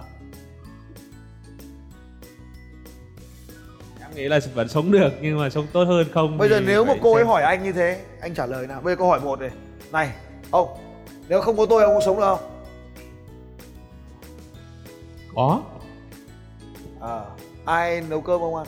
Em 4.02 4.16
nghĩ 4.16 4.28
là 4.28 4.40
vẫn 4.54 4.68
sống 4.68 4.92
được 4.92 5.14
nhưng 5.22 5.40
mà 5.40 5.50
sống 5.50 5.68
tốt 5.74 5.84
hơn 5.84 6.08
không 6.14 6.38
bây 6.38 6.50
giờ 6.50 6.60
nếu 6.60 6.86
mà 6.86 6.94
phải 6.94 7.00
cô 7.04 7.14
ấy 7.14 7.22
xem. 7.22 7.28
hỏi 7.28 7.44
anh 7.44 7.64
như 7.64 7.72
thế 7.72 8.02
anh 8.22 8.36
trả 8.36 8.46
lời 8.46 8.68
nào? 8.68 8.82
Bây 8.82 8.94
giờ 8.94 8.98
câu 8.98 9.08
hỏi 9.08 9.20
một 9.20 9.40
này. 9.40 9.52
Này 9.92 10.16
ông 10.52 10.78
nếu 11.28 11.42
không 11.42 11.58
có 11.58 11.66
tôi 11.66 11.84
ông 11.84 11.94
có 11.94 12.02
sống 12.06 12.20
được 12.20 12.38
không? 12.38 12.40
Có. 15.36 15.62
À, 17.02 17.22
ai 17.66 18.02
nấu 18.10 18.22
cơm 18.22 18.42
ông 18.42 18.56
ăn 18.56 18.68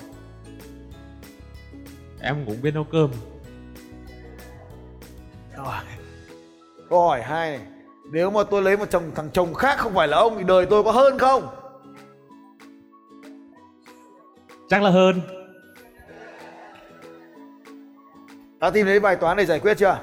em 2.27 2.45
cũng 2.45 2.61
biết 2.61 2.73
nấu 2.73 2.83
cơm. 2.83 3.11
Rồi. 5.57 5.73
Câu 6.89 7.01
hỏi 7.01 7.21
hai 7.21 7.57
này. 7.57 7.67
Nếu 8.11 8.31
mà 8.31 8.43
tôi 8.43 8.61
lấy 8.61 8.77
một 8.77 8.89
chồng 8.89 9.11
thằng 9.15 9.29
chồng 9.33 9.53
khác 9.53 9.79
không 9.79 9.93
phải 9.93 10.07
là 10.07 10.17
ông 10.17 10.37
thì 10.37 10.43
đời 10.43 10.65
tôi 10.65 10.83
có 10.83 10.91
hơn 10.91 11.17
không? 11.19 11.47
Chắc 14.69 14.81
là 14.83 14.89
hơn. 14.89 15.21
Ta 18.59 18.69
tìm 18.69 18.85
thấy 18.85 18.99
bài 18.99 19.15
toán 19.15 19.37
này 19.37 19.45
giải 19.45 19.59
quyết 19.59 19.77
chưa? 19.77 19.99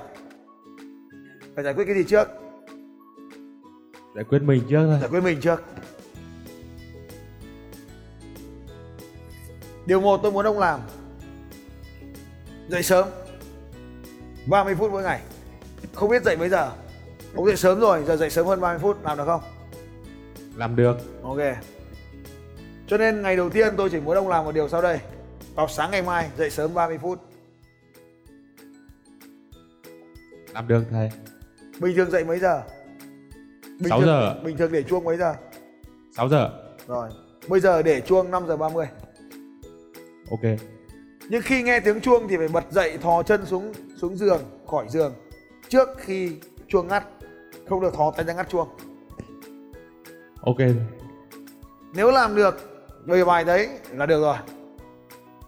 Phải 1.54 1.64
giải 1.64 1.74
quyết 1.74 1.84
cái 1.84 1.94
gì 1.94 2.04
trước? 2.04 2.28
Giải 4.14 4.24
quyết 4.24 4.42
mình 4.42 4.62
trước 4.68 4.86
thôi. 4.86 4.98
Giải 5.00 5.10
quyết 5.10 5.20
mình 5.20 5.40
trước. 5.40 5.62
Điều 9.86 10.00
một 10.00 10.20
tôi 10.22 10.32
muốn 10.32 10.44
ông 10.44 10.58
làm 10.58 10.80
dậy 12.68 12.82
sớm. 12.82 13.08
30 14.46 14.74
phút 14.74 14.92
mỗi 14.92 15.02
ngày. 15.02 15.20
Không 15.94 16.10
biết 16.10 16.22
dậy 16.22 16.36
mấy 16.36 16.48
giờ. 16.48 16.72
Ông 17.34 17.46
dậy 17.46 17.56
sớm 17.56 17.80
rồi 17.80 18.04
giờ 18.04 18.16
dậy 18.16 18.30
sớm 18.30 18.46
hơn 18.46 18.60
30 18.60 18.78
phút 18.78 19.04
làm 19.04 19.18
được 19.18 19.24
không? 19.26 19.40
Làm 20.56 20.76
được. 20.76 20.96
Ok. 21.22 21.38
Cho 22.86 22.96
nên 22.96 23.22
ngày 23.22 23.36
đầu 23.36 23.50
tiên 23.50 23.74
tôi 23.76 23.90
chỉ 23.90 24.00
muốn 24.00 24.16
ông 24.16 24.28
làm 24.28 24.44
một 24.44 24.52
điều 24.52 24.68
sau 24.68 24.82
đây. 24.82 24.98
Vào 25.54 25.68
sáng 25.68 25.90
ngày 25.90 26.02
mai 26.02 26.30
dậy 26.38 26.50
sớm 26.50 26.74
30 26.74 26.98
phút. 26.98 27.20
Làm 30.52 30.68
được 30.68 30.84
thầy. 30.90 31.10
Bình 31.80 31.96
thường 31.96 32.10
dậy 32.10 32.24
mấy 32.24 32.38
giờ? 32.38 32.62
Bình 33.64 33.88
6 33.88 33.98
thường, 33.98 34.08
giờ. 34.08 34.40
bình 34.44 34.56
thường 34.56 34.72
để 34.72 34.82
chuông 34.82 35.04
mấy 35.04 35.16
giờ? 35.16 35.34
6 36.16 36.28
giờ 36.28 36.50
rồi. 36.86 37.10
Bây 37.48 37.60
giờ 37.60 37.82
để 37.82 38.00
chuông 38.00 38.30
5 38.30 38.46
giờ 38.46 38.56
30 38.56 38.86
ok 40.30 40.40
nhưng 41.28 41.42
khi 41.42 41.62
nghe 41.62 41.80
tiếng 41.80 42.00
chuông 42.00 42.28
thì 42.28 42.36
phải 42.36 42.48
bật 42.48 42.64
dậy 42.70 42.98
thò 42.98 43.22
chân 43.22 43.46
xuống 43.46 43.72
xuống 43.96 44.16
giường 44.16 44.40
khỏi 44.66 44.86
giường 44.88 45.14
trước 45.68 45.88
khi 45.98 46.36
chuông 46.68 46.88
ngắt. 46.88 47.04
Không 47.68 47.80
được 47.80 47.94
thò 47.94 48.10
tay 48.10 48.24
ra 48.24 48.32
ngắt 48.32 48.48
chuông. 48.48 48.68
Ok. 50.40 50.56
Nếu 51.94 52.10
làm 52.10 52.36
được 52.36 52.84
lời 53.06 53.24
bài 53.24 53.44
đấy 53.44 53.68
là 53.92 54.06
được 54.06 54.20
rồi. 54.20 54.36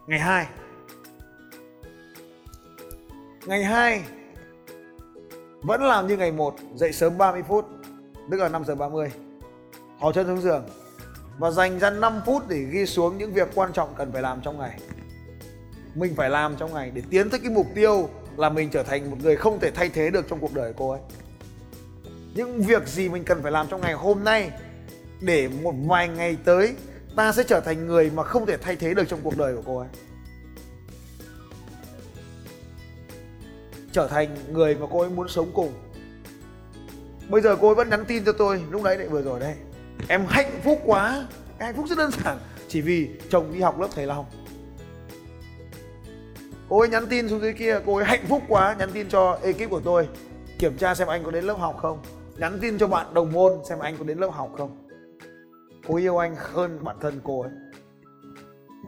Ngày 0.06 0.21
2 0.21 0.47
ngày 3.47 3.64
2 3.64 4.04
vẫn 5.62 5.83
làm 5.83 6.06
như 6.06 6.16
ngày 6.16 6.33
1 6.33 6.54
dậy 6.75 6.92
sớm 6.92 7.18
30 7.18 7.42
phút 7.49 7.68
tức 8.30 8.37
là 8.37 8.49
5 8.49 8.64
giờ 8.64 8.75
30 8.75 9.12
thò 10.00 10.12
chân 10.12 10.26
xuống 10.26 10.40
giường 10.40 10.64
và 11.38 11.50
dành 11.50 11.78
ra 11.78 11.90
5 11.90 12.21
phút 12.26 12.49
để 12.49 12.59
ghi 12.59 12.87
xuống 12.87 13.18
những 13.18 13.33
việc 13.33 13.49
quan 13.54 13.73
trọng 13.73 13.95
cần 13.97 14.12
phải 14.12 14.23
làm 14.23 14.40
trong 14.40 14.59
ngày 14.59 14.78
mình 15.96 16.14
phải 16.16 16.30
làm 16.30 16.56
trong 16.56 16.74
ngày 16.74 16.90
để 16.94 17.02
tiến 17.10 17.30
tới 17.30 17.40
cái 17.40 17.50
mục 17.50 17.66
tiêu 17.74 18.08
là 18.36 18.48
mình 18.48 18.70
trở 18.70 18.82
thành 18.82 19.10
một 19.10 19.16
người 19.22 19.36
không 19.36 19.60
thể 19.60 19.70
thay 19.70 19.88
thế 19.88 20.10
được 20.10 20.28
trong 20.28 20.40
cuộc 20.40 20.54
đời 20.54 20.72
của 20.72 20.78
cô 20.78 20.90
ấy. 20.90 21.00
Những 22.34 22.62
việc 22.62 22.88
gì 22.88 23.08
mình 23.08 23.24
cần 23.24 23.42
phải 23.42 23.52
làm 23.52 23.66
trong 23.68 23.80
ngày 23.80 23.92
hôm 23.92 24.24
nay 24.24 24.50
để 25.20 25.48
một 25.62 25.74
vài 25.86 26.08
ngày 26.08 26.36
tới 26.44 26.74
ta 27.16 27.32
sẽ 27.32 27.42
trở 27.42 27.60
thành 27.60 27.86
người 27.86 28.10
mà 28.14 28.22
không 28.22 28.46
thể 28.46 28.56
thay 28.56 28.76
thế 28.76 28.94
được 28.94 29.08
trong 29.08 29.20
cuộc 29.22 29.36
đời 29.36 29.56
của 29.56 29.62
cô 29.66 29.78
ấy? 29.78 29.88
Trở 33.92 34.08
thành 34.08 34.36
người 34.52 34.74
mà 34.74 34.86
cô 34.90 35.00
ấy 35.00 35.10
muốn 35.10 35.28
sống 35.28 35.50
cùng. 35.54 35.72
Bây 37.28 37.40
giờ 37.40 37.56
cô 37.60 37.68
ấy 37.68 37.74
vẫn 37.74 37.90
nhắn 37.90 38.04
tin 38.04 38.24
cho 38.24 38.32
tôi, 38.32 38.62
lúc 38.70 38.82
đấy 38.82 38.98
lại 38.98 39.08
vừa 39.08 39.22
rồi 39.22 39.40
đây 39.40 39.54
em 40.08 40.24
hạnh 40.28 40.60
phúc 40.64 40.80
quá. 40.84 41.26
Hạnh 41.58 41.76
phúc 41.76 41.86
rất 41.88 41.98
đơn 41.98 42.10
giản. 42.24 42.38
Chỉ 42.68 42.80
vì 42.80 43.08
chồng 43.30 43.52
đi 43.52 43.60
học 43.60 43.80
lớp 43.80 43.88
thầy 43.94 44.06
long 44.06 44.26
cô 46.68 46.80
ấy 46.80 46.88
nhắn 46.88 47.06
tin 47.11 47.28
xuống 47.28 47.40
dưới 47.40 47.52
kia, 47.52 47.80
cô 47.87 47.96
ấy 47.96 48.04
hạnh 48.04 48.25
phúc 48.28 48.42
quá, 48.49 48.76
nhắn 48.78 48.90
tin 48.92 49.08
cho 49.08 49.38
ekip 49.42 49.70
của 49.70 49.80
tôi, 49.80 50.08
kiểm 50.58 50.76
tra 50.76 50.94
xem 50.94 51.08
anh 51.08 51.25
có 51.25 51.30
đến 51.30 51.44
lớp 51.44 51.54
học 51.58 51.76
không. 51.78 51.99
Nhắn 52.38 52.58
tin 52.61 52.78
cho 52.78 52.87
bạn 52.87 53.14
đồng 53.14 53.32
môn 53.32 53.52
xem 53.68 53.78
anh 53.78 53.96
có 53.99 54.04
đến 54.04 54.18
lớp 54.18 54.28
học 54.28 54.50
không. 54.58 54.88
Cô 55.88 55.96
yêu 55.96 56.18
anh 56.18 56.37
hơn 56.38 56.85
bản 56.85 56.96
thân 57.00 57.20
cô 57.25 57.40
ấy. 57.40 57.50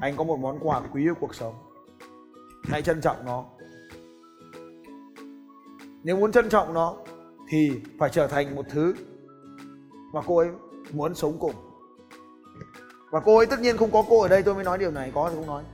Anh 0.00 0.16
có 0.16 0.24
một 0.24 0.36
món 0.36 0.58
quà 0.62 0.80
quý 0.92 1.02
yêu 1.02 1.14
cuộc 1.20 1.34
sống. 1.34 1.54
Hãy 2.64 2.82
trân 2.82 3.00
trọng 3.00 3.16
nó. 3.24 3.44
Nếu 6.02 6.16
muốn 6.16 6.32
trân 6.32 6.48
trọng 6.48 6.74
nó, 6.74 6.96
thì 7.48 7.72
phải 7.98 8.10
trở 8.12 8.26
thành 8.26 8.56
một 8.56 8.66
thứ 8.70 8.94
mà 10.12 10.20
cô 10.26 10.36
ấy 10.36 10.48
muốn 10.92 11.14
sống 11.14 11.36
cùng. 11.40 11.54
Và 13.10 13.20
cô 13.20 13.36
ấy 13.36 13.46
tất 13.46 13.60
nhiên 13.60 13.76
không 13.76 13.90
có 13.90 14.04
cô 14.08 14.22
ở 14.22 14.28
đây, 14.28 14.42
tôi 14.42 14.54
mới 14.54 14.64
nói 14.64 14.78
điều 14.78 14.90
này, 14.90 15.12
có 15.14 15.30
thì 15.30 15.36
không 15.36 15.46
nói 15.46 15.64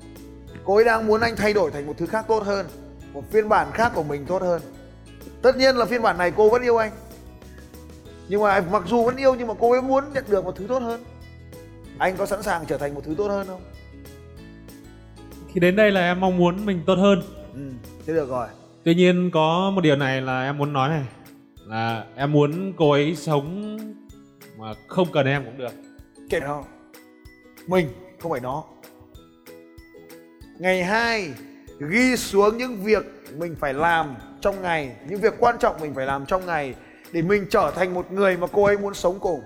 cô 0.64 0.74
ấy 0.74 0.84
đang 0.84 1.06
muốn 1.06 1.20
anh 1.20 1.36
thay 1.36 1.52
đổi 1.52 1.70
thành 1.70 1.86
một 1.86 1.94
thứ 1.98 2.06
khác 2.06 2.24
tốt 2.28 2.42
hơn 2.42 2.66
một 3.12 3.24
phiên 3.30 3.48
bản 3.48 3.68
khác 3.72 3.92
của 3.94 4.02
mình 4.02 4.26
tốt 4.26 4.42
hơn. 4.42 4.62
Tất 5.42 5.56
nhiên 5.56 5.76
là 5.76 5.84
phiên 5.84 6.02
bản 6.02 6.18
này 6.18 6.32
cô 6.36 6.50
vẫn 6.50 6.62
yêu 6.62 6.76
anh. 6.76 6.92
Nhưng 8.28 8.42
mà 8.42 8.60
mặc 8.72 8.82
dù 8.86 9.04
vẫn 9.04 9.16
yêu 9.16 9.34
nhưng 9.34 9.48
mà 9.48 9.54
cô 9.60 9.72
ấy 9.72 9.82
muốn 9.82 10.04
nhận 10.12 10.24
được 10.28 10.44
một 10.44 10.56
thứ 10.56 10.66
tốt 10.68 10.82
hơn. 10.82 11.04
Anh 11.98 12.16
có 12.16 12.26
sẵn 12.26 12.42
sàng 12.42 12.64
trở 12.66 12.78
thành 12.78 12.94
một 12.94 13.00
thứ 13.04 13.14
tốt 13.18 13.28
hơn 13.28 13.46
không? 13.46 13.60
Thì 15.52 15.60
đến 15.60 15.76
đây 15.76 15.90
là 15.90 16.00
em 16.00 16.20
mong 16.20 16.36
muốn 16.36 16.66
mình 16.66 16.82
tốt 16.86 16.94
hơn. 16.94 17.22
Ừ 17.54 17.60
thế 18.06 18.12
được 18.12 18.28
rồi. 18.28 18.48
Tuy 18.84 18.94
nhiên 18.94 19.30
có 19.32 19.72
một 19.74 19.80
điều 19.80 19.96
này 19.96 20.20
là 20.20 20.42
em 20.42 20.58
muốn 20.58 20.72
nói 20.72 20.88
này 20.88 21.04
là 21.66 22.04
em 22.16 22.32
muốn 22.32 22.72
cô 22.76 22.90
ấy 22.90 23.16
sống 23.16 23.76
mà 24.58 24.74
không 24.88 25.08
cần 25.12 25.26
em 25.26 25.44
cũng 25.44 25.58
được. 25.58 25.72
Kệ 26.30 26.40
nó 26.40 26.64
mình 27.66 27.88
không 28.20 28.32
phải 28.32 28.40
nó 28.40 28.64
ngày 30.58 30.84
2 30.84 31.34
ghi 31.78 32.16
xuống 32.16 32.58
những 32.58 32.82
việc 32.82 33.06
mình 33.36 33.56
phải 33.60 33.74
làm 33.74 34.14
trong 34.40 34.62
ngày 34.62 34.96
những 35.08 35.20
việc 35.20 35.34
quan 35.38 35.58
trọng 35.58 35.80
mình 35.80 35.94
phải 35.94 36.06
làm 36.06 36.26
trong 36.26 36.46
ngày 36.46 36.74
để 37.12 37.22
mình 37.22 37.46
trở 37.50 37.72
thành 37.74 37.94
một 37.94 38.12
người 38.12 38.36
mà 38.36 38.46
cô 38.52 38.64
ấy 38.64 38.78
muốn 38.78 38.94
sống 38.94 39.18
cùng. 39.20 39.40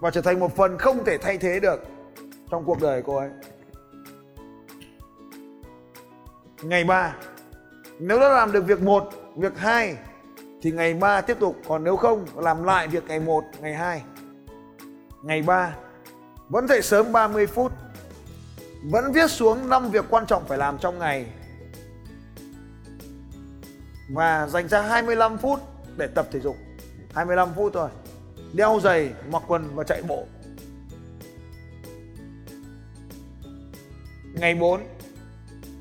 Và 0.00 0.10
trở 0.10 0.20
thành 0.20 0.40
một 0.40 0.56
phần 0.56 0.78
không 0.78 1.04
thể 1.04 1.18
thay 1.18 1.38
thế 1.38 1.60
được 1.60 1.82
trong 2.50 2.64
cuộc 2.64 2.82
đời 2.82 3.02
cô 3.06 3.16
ấy. 3.16 3.30
Ngày 6.62 6.84
3 6.84 7.14
nếu 7.98 8.20
đã 8.20 8.28
làm 8.28 8.52
được 8.52 8.66
việc 8.66 8.82
1, 8.82 9.10
việc 9.36 9.58
2 9.58 9.96
thì 10.62 10.70
ngày 10.70 10.94
3 10.94 11.20
tiếp 11.20 11.36
tục. 11.40 11.56
Còn 11.68 11.84
nếu 11.84 11.96
không 11.96 12.26
làm 12.36 12.64
lại 12.64 12.88
việc 12.88 13.04
ngày 13.08 13.20
1, 13.20 13.44
ngày 13.60 13.74
2 13.74 14.02
ngày 15.22 15.42
3 15.42 15.74
vẫn 16.48 16.68
dậy 16.68 16.82
sớm 16.82 17.12
30 17.12 17.46
phút 17.46 17.72
vẫn 18.90 19.12
viết 19.12 19.30
xuống 19.30 19.68
5 19.68 19.90
việc 19.90 20.04
quan 20.10 20.26
trọng 20.26 20.44
phải 20.46 20.58
làm 20.58 20.78
trong 20.78 20.98
ngày. 20.98 21.26
Và 24.10 24.46
dành 24.46 24.68
ra 24.68 24.82
25 24.82 25.38
phút 25.38 25.60
để 25.96 26.06
tập 26.06 26.28
thể 26.32 26.40
dục. 26.40 26.56
25 27.14 27.48
phút 27.56 27.72
thôi. 27.74 27.88
Đeo 28.52 28.80
giày, 28.82 29.12
mặc 29.30 29.42
quần 29.46 29.74
và 29.74 29.84
chạy 29.84 30.02
bộ. 30.02 30.26
Ngày 34.34 34.54
4 34.54 34.80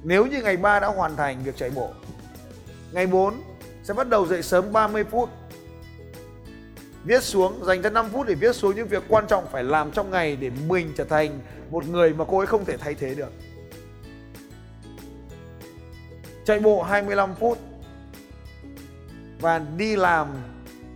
nếu 0.03 0.25
như 0.25 0.41
ngày 0.41 0.57
3 0.57 0.79
đã 0.79 0.87
hoàn 0.87 1.15
thành 1.15 1.43
việc 1.43 1.57
chạy 1.57 1.69
bộ, 1.69 1.89
ngày 2.91 3.07
4 3.07 3.33
sẽ 3.83 3.93
bắt 3.93 4.09
đầu 4.09 4.27
dậy 4.27 4.43
sớm 4.43 4.73
30 4.73 5.03
phút 5.03 5.29
viết 7.05 7.23
xuống, 7.23 7.65
dành 7.65 7.81
ra 7.81 7.89
5 7.89 8.09
phút 8.09 8.27
để 8.27 8.35
viết 8.35 8.55
xuống 8.55 8.75
những 8.75 8.87
việc 8.87 9.03
quan 9.07 9.27
trọng 9.27 9.47
phải 9.51 9.63
làm 9.63 9.91
trong 9.91 10.11
ngày 10.11 10.35
để 10.35 10.51
mình 10.67 10.93
trở 10.95 11.03
thành 11.03 11.39
một 11.71 11.87
người 11.87 12.13
mà 12.13 12.25
cô 12.27 12.37
ấy 12.37 12.47
không 12.47 12.65
thể 12.65 12.77
thay 12.77 12.95
thế 12.95 13.15
được. 13.15 13.31
Chạy 16.45 16.59
bộ 16.59 16.83
25 16.83 17.35
phút 17.35 17.57
và 19.41 19.61
đi 19.77 19.95
làm 19.95 20.27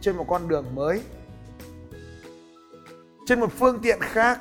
trên 0.01 0.17
một 0.17 0.25
con 0.27 0.47
đường 0.47 0.65
mới, 0.75 1.01
trên 3.25 3.39
một 3.39 3.53
phương 3.59 3.79
tiện 3.83 3.99
khác. 4.01 4.39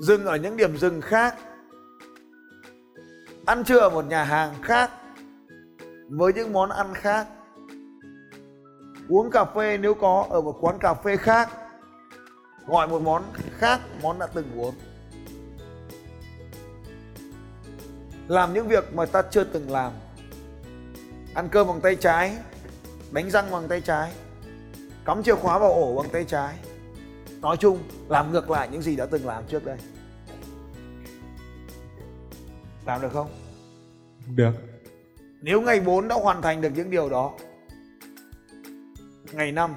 Dừng 0.00 0.24
ở 0.24 0.36
những 0.36 0.56
điểm 0.56 0.76
dừng 0.76 1.00
khác. 1.00 1.34
Ăn 3.46 3.64
trưa 3.64 3.78
ở 3.78 3.90
một 3.90 4.04
nhà 4.04 4.24
hàng 4.24 4.54
khác 4.62 4.90
với 6.10 6.32
những 6.32 6.52
món 6.52 6.70
ăn 6.70 6.94
khác. 6.94 7.26
Uống 9.08 9.30
cà 9.30 9.44
phê 9.44 9.78
nếu 9.78 9.94
có, 9.94 10.26
ở 10.30 10.40
một 10.40 10.58
quán 10.60 10.78
cà 10.78 10.94
phê 10.94 11.16
khác, 11.16 11.50
gọi 12.66 12.88
một 12.88 13.02
món 13.02 13.24
khác, 13.58 13.80
món 14.02 14.18
đã 14.18 14.26
từng 14.26 14.46
uống. 14.56 14.74
Làm 18.28 18.54
những 18.54 18.68
việc 18.68 18.94
mà 18.94 19.06
ta 19.06 19.22
chưa 19.30 19.44
từng 19.44 19.70
làm. 19.70 19.92
Ăn 21.34 21.48
cơm 21.48 21.68
bằng 21.68 21.80
tay 21.80 21.96
trái, 21.96 22.36
đánh 23.10 23.30
răng 23.30 23.50
bằng 23.50 23.68
tay 23.68 23.80
trái, 23.80 24.12
cắm 25.04 25.22
chìa 25.22 25.34
khóa 25.34 25.58
vào 25.58 25.72
ổ 25.72 26.02
bằng 26.02 26.10
tay 26.12 26.24
trái. 26.24 26.54
Nói 27.40 27.56
chung, 27.56 27.78
làm 28.08 28.32
ngược 28.32 28.50
lại 28.50 28.68
những 28.72 28.82
gì 28.82 28.96
đã 28.96 29.06
từng 29.06 29.26
làm 29.26 29.44
trước 29.48 29.64
đây. 29.64 29.78
Làm 32.86 33.02
được 33.02 33.12
không? 33.12 33.30
Được 34.34 34.69
nếu 35.42 35.60
ngày 35.60 35.80
4 35.80 36.08
đã 36.08 36.16
hoàn 36.16 36.42
thành 36.42 36.60
được 36.60 36.70
những 36.74 36.90
điều 36.90 37.10
đó, 37.10 37.34
ngày 39.32 39.52
5 39.52 39.74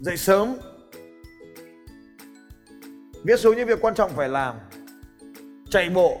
dậy 0.00 0.16
sớm. 0.16 0.56
Viết 3.24 3.36
xuống 3.36 3.56
những 3.56 3.68
việc 3.68 3.80
quan 3.80 3.94
trọng 3.94 4.10
phải 4.12 4.28
làm. 4.28 4.54
Chạy 5.70 5.90
bộ, 5.90 6.20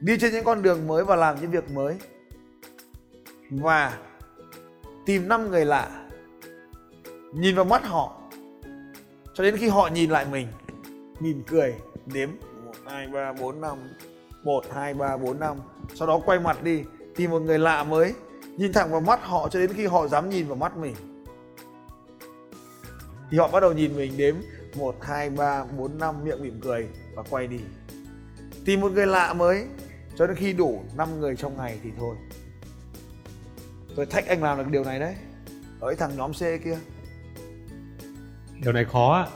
đi 0.00 0.18
trên 0.20 0.32
những 0.32 0.44
con 0.44 0.62
đường 0.62 0.86
mới 0.86 1.04
và 1.04 1.16
làm 1.16 1.40
những 1.40 1.50
việc 1.50 1.70
mới. 1.70 1.96
Và 3.50 3.98
tìm 5.06 5.28
năm 5.28 5.50
người 5.50 5.64
lạ. 5.64 6.08
Nhìn 7.34 7.56
vào 7.56 7.64
mắt 7.64 7.84
họ. 7.84 8.20
Cho 9.34 9.44
đến 9.44 9.56
khi 9.56 9.68
họ 9.68 9.88
nhìn 9.92 10.10
lại 10.10 10.26
mình, 10.30 10.48
mỉm 11.20 11.42
cười, 11.46 11.74
đếm 12.06 12.30
một, 12.64 12.74
hai, 12.86 13.06
ba, 13.06 13.32
bốn, 13.32 13.60
năm 13.60 13.78
một 14.46 14.64
hai 14.72 14.94
ba 14.94 15.16
bốn 15.16 15.40
năm. 15.40 15.56
Sau 15.94 16.08
đó 16.08 16.20
quay 16.26 16.40
mặt 16.40 16.62
đi 16.62 16.82
tìm 17.16 17.30
một 17.30 17.42
người 17.42 17.58
lạ 17.58 17.84
mới. 17.84 18.14
Nhìn 18.56 18.72
thẳng 18.72 18.90
vào 18.90 19.00
mắt 19.00 19.20
họ 19.22 19.48
cho 19.48 19.60
đến 19.60 19.72
khi 19.72 19.86
họ 19.86 20.08
dám 20.08 20.30
nhìn 20.30 20.46
vào 20.46 20.56
mắt 20.56 20.76
mình. 20.76 20.94
Thì 23.30 23.38
họ 23.38 23.48
bắt 23.48 23.60
đầu 23.60 23.72
nhìn 23.72 23.96
mình 23.96 24.16
đếm 24.16 24.34
một 24.76 24.96
hai 25.00 25.30
ba 25.30 25.64
bốn 25.64 25.98
năm 25.98 26.24
miệng 26.24 26.42
mỉm 26.42 26.60
cười 26.62 26.86
và 27.14 27.22
quay 27.30 27.46
đi. 27.46 27.60
Tìm 28.64 28.80
một 28.80 28.92
người 28.92 29.06
lạ 29.06 29.32
mới 29.32 29.66
cho 30.16 30.26
đến 30.26 30.36
khi 30.36 30.52
đủ 30.52 30.82
5 30.96 31.20
người 31.20 31.36
trong 31.36 31.56
ngày 31.56 31.78
thì 31.82 31.90
thôi. 31.98 32.16
Tôi 33.96 34.06
thách 34.06 34.26
anh 34.26 34.42
làm 34.42 34.58
được 34.58 34.68
điều 34.70 34.84
này 34.84 35.00
đấy. 35.00 35.14
Ở 35.80 35.94
thằng 35.94 36.16
nhóm 36.16 36.32
C 36.32 36.40
kia. 36.40 36.78
Điều 38.62 38.72
này 38.72 38.84
khó 38.84 39.14
á. 39.14 39.26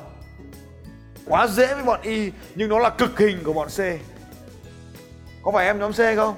Quá 1.27 1.47
dễ 1.47 1.75
với 1.75 1.85
bọn 1.85 2.01
Y 2.03 2.33
nhưng 2.55 2.69
nó 2.69 2.79
là 2.79 2.91
cực 2.91 3.19
hình 3.19 3.39
của 3.45 3.53
bọn 3.53 3.69
C 3.69 3.81
có 5.43 5.51
phải 5.53 5.67
em 5.67 5.79
nhóm 5.79 5.93
C 5.93 5.97
không? 6.17 6.35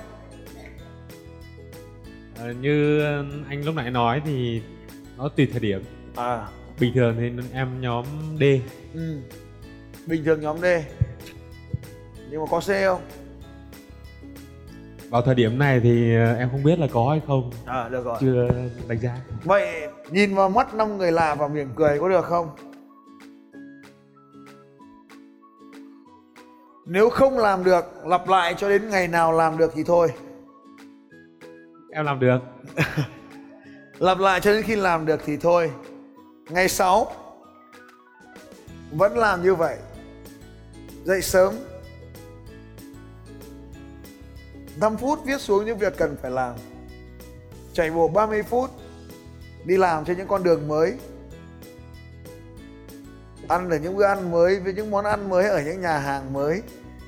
Ờ, 2.38 2.52
như 2.52 3.00
anh 3.49 3.64
lúc 3.64 3.75
nãy 3.75 3.90
nói 3.90 4.23
thì 4.25 4.62
nó 5.18 5.28
tùy 5.28 5.49
thời 5.50 5.61
điểm. 5.61 5.82
À. 6.16 6.47
Bình 6.80 6.92
thường 6.94 7.16
thì 7.18 7.30
em 7.52 7.80
nhóm 7.80 8.04
D. 8.40 8.42
Ừ. 8.94 9.16
bình 10.06 10.25
thường 10.25 10.40
nhóm 10.40 10.59
D. 10.59 10.64
Nhưng 12.30 12.40
mà 12.40 12.47
có 12.50 12.61
C 12.61 12.66
không? 12.87 13.00
Vào 15.11 15.23
thời 15.23 15.35
điểm 15.35 15.59
này 15.59 15.80
thì 15.80 16.14
ờ, 16.14 16.35
em 16.35 16.49
không 16.50 16.62
biết 16.62 16.78
là 16.78 16.87
có 16.92 17.11
hay 17.11 17.21
không. 17.26 17.50
À 17.66 17.88
được 17.88 18.04
rồi. 18.04 18.16
Chưa 18.21 18.49
đánh 18.88 18.99
giá. 19.00 19.16
Vậy 19.44 19.88
nhìn 20.11 20.35
vào 20.35 20.49
mắt 20.49 20.75
năm 20.75 20.99
người 20.99 21.12
lạ 21.12 21.35
và 21.35 21.49
mỉm 21.49 21.68
cười 21.76 21.99
có 21.99 22.09
được 22.09 22.25
không 22.25 22.49
nếu 26.85 27.11
không 27.11 27.39
làm 27.39 27.65
được 27.65 28.07
lặp 28.07 28.29
lại 28.29 28.55
cho 28.59 28.69
đến 28.69 28.91
ngày 28.91 29.09
nào 29.09 29.33
làm 29.33 29.59
được 29.59 29.73
thì 29.75 29.85
thôi. 29.85 30.12
Em 31.93 32.05
làm 32.05 32.21
được. 32.21 32.39
Lặp 33.99 34.19
lại 34.19 34.41
cho 34.41 34.53
đến 34.53 34.62
khi 34.62 34.77
làm 34.77 35.07
được 35.07 35.21
thì 35.25 35.37
thôi. 35.37 35.71
Ngày 36.51 36.69
6 36.69 37.12
vẫn 38.91 39.19
làm 39.19 39.43
như 39.43 39.55
vậy. 39.55 39.77
Dậy 41.05 41.23
sớm. 41.23 41.55
5 44.81 44.97
phút 44.97 45.25
viết 45.25 45.41
xuống 45.41 45.65
những 45.65 45.79
việc 45.79 45.97
cần 45.97 46.17
phải 46.23 46.31
làm. 46.31 46.55
Chạy 47.73 47.91
bộ 47.91 48.09
30 48.09 48.43
phút 48.43 48.71
đi 49.65 49.76
làm 49.76 50.04
trên 50.04 50.17
những 50.17 50.28
con 50.28 50.43
đường 50.43 50.69
mới 50.69 50.95
ăn 53.52 53.71
ở 53.71 53.76
những 53.76 53.97
bữa 53.97 54.04
ăn 54.04 54.30
mới 54.30 54.60
với 54.60 54.73
những 54.73 54.91
món 54.91 55.04
ăn 55.04 55.28
mới 55.28 55.49
ở 55.49 55.62
những 55.62 55.80
nhà 55.80 55.99
hàng 55.99 56.32
mới, 56.32 56.62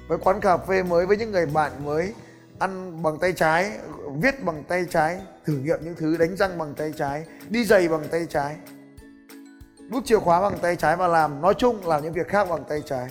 với 0.09 0.19
quán 0.19 0.41
cà 0.41 0.57
phê 0.57 0.83
mới, 0.83 1.07
với 1.07 1.17
những 1.17 1.33
người 1.33 1.47
bạn 1.47 1.73
mới, 1.85 2.15
ăn 2.59 3.03
bằng 3.03 3.19
tay 3.19 3.33
trái, 3.33 3.73
viết 4.21 4.45
bằng 4.45 4.65
tay 4.69 4.87
trái, 4.91 5.21
thử 5.47 5.53
nghiệm 5.53 5.79
những 5.83 5.95
thứ, 5.95 6.17
đánh 6.17 6.37
răng 6.37 6.59
bằng 6.59 6.75
tay 6.75 6.93
trái, 6.97 7.25
đi 7.49 7.65
giày 7.65 7.89
bằng 7.89 8.05
tay 8.11 8.27
trái 8.31 8.57
nút 9.91 10.05
chìa 10.05 10.19
khóa 10.19 10.41
bằng 10.41 10.59
tay 10.63 10.77
trái 10.77 10.97
và 10.97 11.09
làm, 11.09 11.41
nói 11.41 11.55
chung 11.55 11.87
làm 11.87 12.03
những 12.03 12.13
việc 12.13 12.29
khác 12.29 12.49
bằng 12.51 12.65
tay 12.69 12.83
trái. 12.87 13.09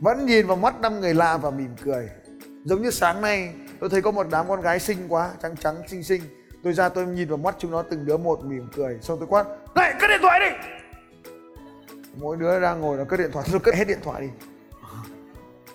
Vẫn 0.00 0.26
nhìn 0.26 0.46
vào 0.46 0.56
mắt 0.56 0.80
năm 0.80 1.00
người 1.00 1.14
lạ 1.14 1.36
và 1.36 1.50
mỉm 1.50 1.76
cười. 1.84 2.08
Giống 2.64 2.82
như 2.82 2.90
sáng 2.90 3.20
nay, 3.20 3.54
tôi 3.80 3.90
thấy 3.90 4.02
có 4.02 4.10
một 4.10 4.26
đám 4.30 4.48
con 4.48 4.60
gái 4.60 4.80
xinh 4.80 4.98
quá, 5.08 5.30
trắng 5.42 5.56
trắng, 5.56 5.76
xinh 5.88 6.02
xinh. 6.02 6.22
Tôi 6.64 6.72
ra 6.72 6.88
tôi 6.88 7.06
nhìn 7.06 7.28
vào 7.28 7.36
mắt 7.36 7.54
chúng 7.58 7.70
nó 7.70 7.82
từng 7.82 8.04
đứa 8.04 8.16
một 8.16 8.44
mỉm 8.44 8.68
cười, 8.76 8.98
xong 9.00 9.18
tôi 9.18 9.28
quát, 9.28 9.46
này 9.74 9.94
cất 10.00 10.08
điện 10.08 10.20
thoại 10.22 10.40
đi! 10.40 10.56
Mỗi 12.16 12.36
đứa 12.36 12.60
đang 12.60 12.80
ngồi 12.80 12.96
nó 12.96 13.04
cất 13.04 13.20
điện 13.20 13.30
thoại 13.32 13.46
tôi 13.50 13.60
cất 13.60 13.74
hết 13.74 13.88
điện 13.88 13.98
thoại 14.02 14.22
đi. 14.22 14.28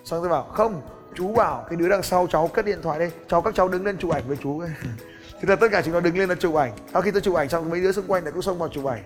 Xong 0.04 0.20
tôi 0.20 0.28
bảo, 0.28 0.42
không, 0.42 0.82
chú 1.14 1.34
bảo 1.34 1.66
cái 1.68 1.76
đứa 1.76 1.88
đằng 1.88 2.02
sau 2.02 2.26
cháu 2.26 2.48
cất 2.48 2.64
điện 2.64 2.78
thoại 2.82 2.98
đây. 2.98 3.10
Cháu, 3.28 3.42
các 3.42 3.54
cháu 3.54 3.68
đứng 3.68 3.84
lên 3.84 3.98
chụp 3.98 4.10
ảnh 4.10 4.22
với 4.28 4.36
chú. 4.42 4.62
Thế 5.40 5.48
là 5.48 5.56
tất 5.56 5.68
cả 5.72 5.82
chúng 5.82 5.94
nó 5.94 6.00
đứng 6.00 6.18
lên 6.18 6.28
nó 6.28 6.34
chụp 6.34 6.54
ảnh. 6.54 6.72
Sau 6.92 7.02
khi 7.02 7.10
tôi 7.10 7.20
chụp 7.20 7.34
ảnh 7.34 7.48
xong, 7.48 7.70
mấy 7.70 7.80
đứa 7.80 7.92
xung 7.92 8.06
quanh 8.06 8.24
lại 8.24 8.32
cũng 8.32 8.42
xông 8.42 8.58
vào 8.58 8.68
chụp 8.68 8.84
ảnh. 8.84 9.02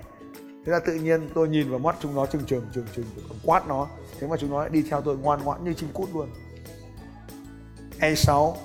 Thế 0.66 0.72
là 0.72 0.78
tự 0.78 0.94
nhiên 0.94 1.28
tôi 1.34 1.48
nhìn 1.48 1.70
vào 1.70 1.78
mắt 1.78 1.96
chúng 2.00 2.14
nó 2.14 2.26
trừng 2.26 2.44
trừng 2.46 2.66
trừng 2.74 2.86
trừng 2.96 3.04
quát 3.42 3.68
nó. 3.68 3.88
Thế 4.20 4.26
mà 4.26 4.36
chúng 4.36 4.50
nó 4.50 4.60
lại 4.60 4.68
đi 4.68 4.84
theo 4.90 5.00
tôi 5.00 5.16
ngoan 5.16 5.44
ngoãn 5.44 5.64
như 5.64 5.74
chim 5.74 5.88
cút 5.92 6.08
luôn. 6.14 6.28
Ngày 7.98 8.16
6 8.16 8.56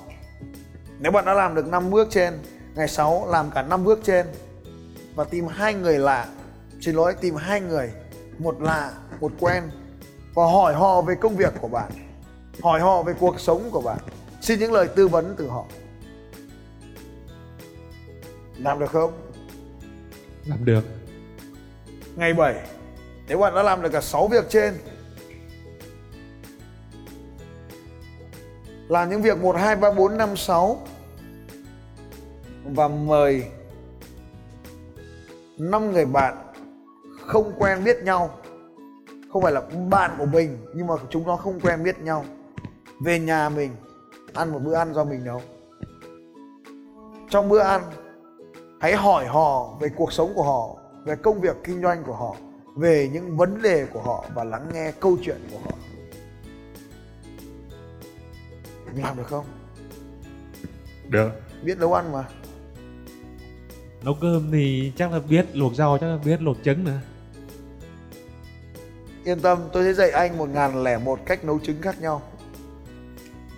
nếu 1.00 1.12
bạn 1.12 1.24
đã 1.24 1.34
làm 1.34 1.54
được 1.54 1.66
5 1.66 1.90
bước 1.90 2.08
trên, 2.10 2.34
ngày 2.74 2.88
6 2.88 3.26
làm 3.30 3.50
cả 3.50 3.62
5 3.62 3.84
bước 3.84 4.00
trên 4.02 4.26
và 5.14 5.24
tìm 5.24 5.46
hai 5.46 5.74
người 5.74 5.98
lạ, 5.98 6.28
xin 6.80 6.94
lỗi, 6.94 7.14
tìm 7.20 7.34
hai 7.34 7.60
người 7.60 7.90
một 8.42 8.62
lạ 8.62 8.92
một 9.20 9.32
quen 9.40 9.70
và 10.34 10.44
hỏi 10.44 10.74
họ 10.74 11.02
về 11.02 11.14
công 11.14 11.36
việc 11.36 11.52
của 11.60 11.68
bạn 11.68 11.90
hỏi 12.62 12.80
họ 12.80 13.02
về 13.02 13.14
cuộc 13.20 13.40
sống 13.40 13.70
của 13.70 13.80
bạn. 13.80 13.98
Xin 14.40 14.58
những 14.58 14.72
lời 14.72 14.88
tư 14.96 15.08
vấn 15.08 15.34
từ 15.38 15.48
họ. 15.48 15.64
Làm 18.56 18.78
được 18.78 18.90
không? 18.90 19.12
Làm 20.44 20.64
được. 20.64 20.84
Ngày 22.16 22.34
7 22.34 22.54
nếu 23.28 23.38
bạn 23.38 23.54
đã 23.54 23.62
làm 23.62 23.82
được 23.82 23.88
cả 23.92 24.00
6 24.00 24.28
việc 24.28 24.44
trên. 24.48 24.74
Làm 28.88 29.10
những 29.10 29.22
việc 29.22 29.38
1, 29.38 29.56
2, 29.56 29.76
3, 29.76 29.90
4, 29.90 30.16
5, 30.16 30.36
6 30.36 30.86
và 32.64 32.88
mời 32.88 33.44
5 35.58 35.92
người 35.92 36.06
bạn 36.06 36.49
không 37.30 37.52
quen 37.58 37.84
biết 37.84 37.96
nhau. 38.02 38.38
Không 39.32 39.42
phải 39.42 39.52
là 39.52 39.62
bạn 39.90 40.10
của 40.18 40.26
mình 40.26 40.58
nhưng 40.74 40.86
mà 40.86 40.94
chúng 41.10 41.26
nó 41.26 41.36
không 41.36 41.60
quen 41.60 41.82
biết 41.84 42.00
nhau. 42.00 42.24
Về 43.04 43.18
nhà 43.18 43.48
mình 43.48 43.70
ăn 44.34 44.52
một 44.52 44.58
bữa 44.64 44.74
ăn 44.74 44.94
do 44.94 45.04
mình 45.04 45.24
nấu. 45.24 45.42
Trong 47.30 47.48
bữa 47.48 47.58
ăn 47.58 47.82
hãy 48.80 48.96
hỏi 48.96 49.26
họ 49.26 49.76
về 49.80 49.88
cuộc 49.96 50.12
sống 50.12 50.32
của 50.34 50.42
họ 50.42 50.76
về 51.04 51.16
công 51.16 51.40
việc 51.40 51.56
kinh 51.64 51.82
doanh 51.82 52.04
của 52.04 52.14
họ 52.14 52.36
về 52.76 53.10
những 53.12 53.36
vấn 53.36 53.62
đề 53.62 53.86
của 53.92 54.00
họ 54.00 54.24
và 54.34 54.44
lắng 54.44 54.70
nghe 54.72 54.92
câu 55.00 55.16
chuyện 55.22 55.40
của 55.50 55.58
họ. 55.64 55.72
Mình 58.86 59.04
làm 59.04 59.16
được 59.16 59.26
không? 59.26 59.44
Được. 61.08 61.30
Biết 61.62 61.78
nấu 61.78 61.94
ăn 61.94 62.12
mà. 62.12 62.24
Nấu 64.04 64.14
cơm 64.20 64.48
thì 64.52 64.92
chắc 64.96 65.12
là 65.12 65.18
biết 65.28 65.46
luộc 65.52 65.74
rau 65.74 65.98
chắc 65.98 66.06
là 66.06 66.18
biết 66.24 66.42
luộc 66.42 66.56
trứng 66.64 66.84
nữa 66.84 67.00
yên 69.24 69.40
tâm 69.40 69.58
tôi 69.72 69.84
sẽ 69.84 69.92
dạy 69.92 70.10
anh 70.10 70.38
một 70.38 70.48
ngàn 70.48 70.84
lẻ 70.84 70.98
một 70.98 71.18
cách 71.26 71.44
nấu 71.44 71.58
trứng 71.58 71.82
khác 71.82 72.00
nhau. 72.00 72.22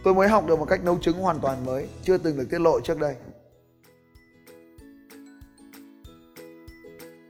Tôi 0.04 0.14
mới 0.14 0.28
học 0.28 0.46
được 0.46 0.58
một 0.58 0.64
cách 0.64 0.84
nấu 0.84 0.98
trứng 0.98 1.18
hoàn 1.18 1.40
toàn 1.40 1.66
mới 1.66 1.88
chưa 2.02 2.18
từng 2.18 2.36
được 2.36 2.46
tiết 2.50 2.60
lộ 2.60 2.80
trước 2.80 2.98
đây. 2.98 3.14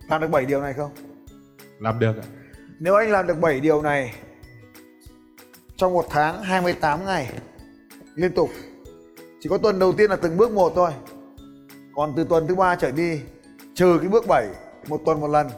Làm 0.08 0.20
được 0.20 0.28
7 0.30 0.46
điều 0.46 0.60
này 0.60 0.72
không? 0.72 0.90
Làm 1.78 1.98
được 1.98 2.16
ạ. 2.16 2.26
Nếu 2.78 2.94
anh 2.94 3.10
làm 3.10 3.26
được 3.26 3.40
7 3.40 3.60
điều 3.60 3.82
này 3.82 4.14
trong 5.76 5.92
một 5.92 6.06
tháng 6.10 6.42
28 6.42 7.04
ngày 7.04 7.32
liên 8.14 8.32
tục 8.32 8.50
chỉ 9.40 9.48
có 9.48 9.58
tuần 9.58 9.78
đầu 9.78 9.92
tiên 9.92 10.10
là 10.10 10.16
từng 10.16 10.36
bước 10.36 10.50
một 10.50 10.72
thôi. 10.74 10.90
Còn 11.94 12.12
từ 12.16 12.24
tuần 12.24 12.46
thứ 12.46 12.54
ba 12.54 12.76
trở 12.76 12.90
đi 12.90 13.20
trừ 13.74 13.98
cái 14.00 14.08
bước 14.08 14.24
7 14.28 14.46
một 14.88 15.00
tuần 15.04 15.20
một 15.20 15.28
lần 15.28 15.48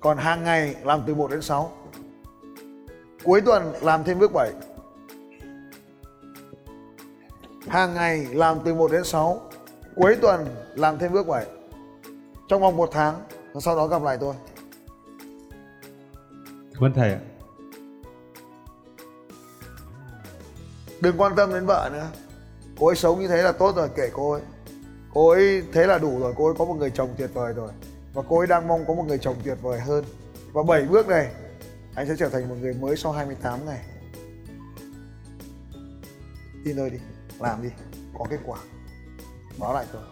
còn 0.00 0.18
hàng 0.18 0.44
ngày 0.44 0.74
làm 0.82 1.02
từ 1.06 1.14
1 1.14 1.30
đến 1.30 1.42
6 1.42 1.72
cuối 3.24 3.40
tuần 3.40 3.72
làm 3.80 4.04
thêm 4.04 4.18
bước 4.18 4.32
7 4.32 4.50
hàng 7.68 7.94
ngày 7.94 8.26
làm 8.32 8.58
từ 8.64 8.74
1 8.74 8.92
đến 8.92 9.04
6 9.04 9.40
cuối 9.96 10.16
tuần 10.22 10.46
làm 10.74 10.98
thêm 10.98 11.12
bước 11.12 11.26
7 11.26 11.46
trong 12.48 12.60
vòng 12.60 12.76
một 12.76 12.88
tháng 12.92 13.20
và 13.52 13.60
sau 13.60 13.76
đó 13.76 13.86
gặp 13.86 14.02
lại 14.02 14.18
tôi. 14.20 14.34
Cảm 16.74 16.84
ơn 16.84 16.92
thầy 16.94 17.10
ạ. 17.12 17.20
Đừng 21.00 21.16
quan 21.20 21.32
tâm 21.36 21.52
đến 21.52 21.66
vợ 21.66 21.90
nữa. 21.92 22.06
Cô 22.80 22.86
ấy 22.86 22.96
sống 22.96 23.20
như 23.20 23.28
thế 23.28 23.42
là 23.42 23.52
tốt 23.52 23.76
rồi 23.76 23.88
kể 23.96 24.10
cô 24.12 24.32
ấy. 24.32 24.42
Cô 25.14 25.28
ấy 25.28 25.62
thế 25.72 25.86
là 25.86 25.98
đủ 25.98 26.18
rồi 26.20 26.34
cô 26.36 26.46
ấy 26.46 26.54
có 26.58 26.64
một 26.64 26.74
người 26.74 26.90
chồng 26.90 27.14
tuyệt 27.18 27.30
vời 27.34 27.52
rồi. 27.52 27.72
Và 28.14 28.22
cô 28.28 28.38
ấy 28.38 28.46
đang 28.46 28.68
mong 28.68 28.84
có 28.88 28.94
một 28.94 29.04
người 29.08 29.18
chồng 29.18 29.36
tuyệt 29.44 29.58
vời 29.62 29.80
hơn. 29.80 30.04
Và 30.52 30.62
7 30.62 30.82
bước 30.82 31.08
này 31.08 31.30
anh 31.96 32.08
sẽ 32.08 32.14
trở 32.18 32.28
thành 32.28 32.48
một 32.48 32.54
người 32.60 32.74
mới 32.74 32.96
sau 32.96 33.12
28 33.12 33.66
ngày. 33.66 33.80
Tin 36.64 36.76
tôi 36.76 36.90
đi 36.90 36.98
làm 37.38 37.62
đi 37.62 37.68
có 38.18 38.24
kết 38.30 38.38
quả. 38.44 38.58
Báo 39.58 39.74
lại 39.74 39.86
tôi. 39.92 40.02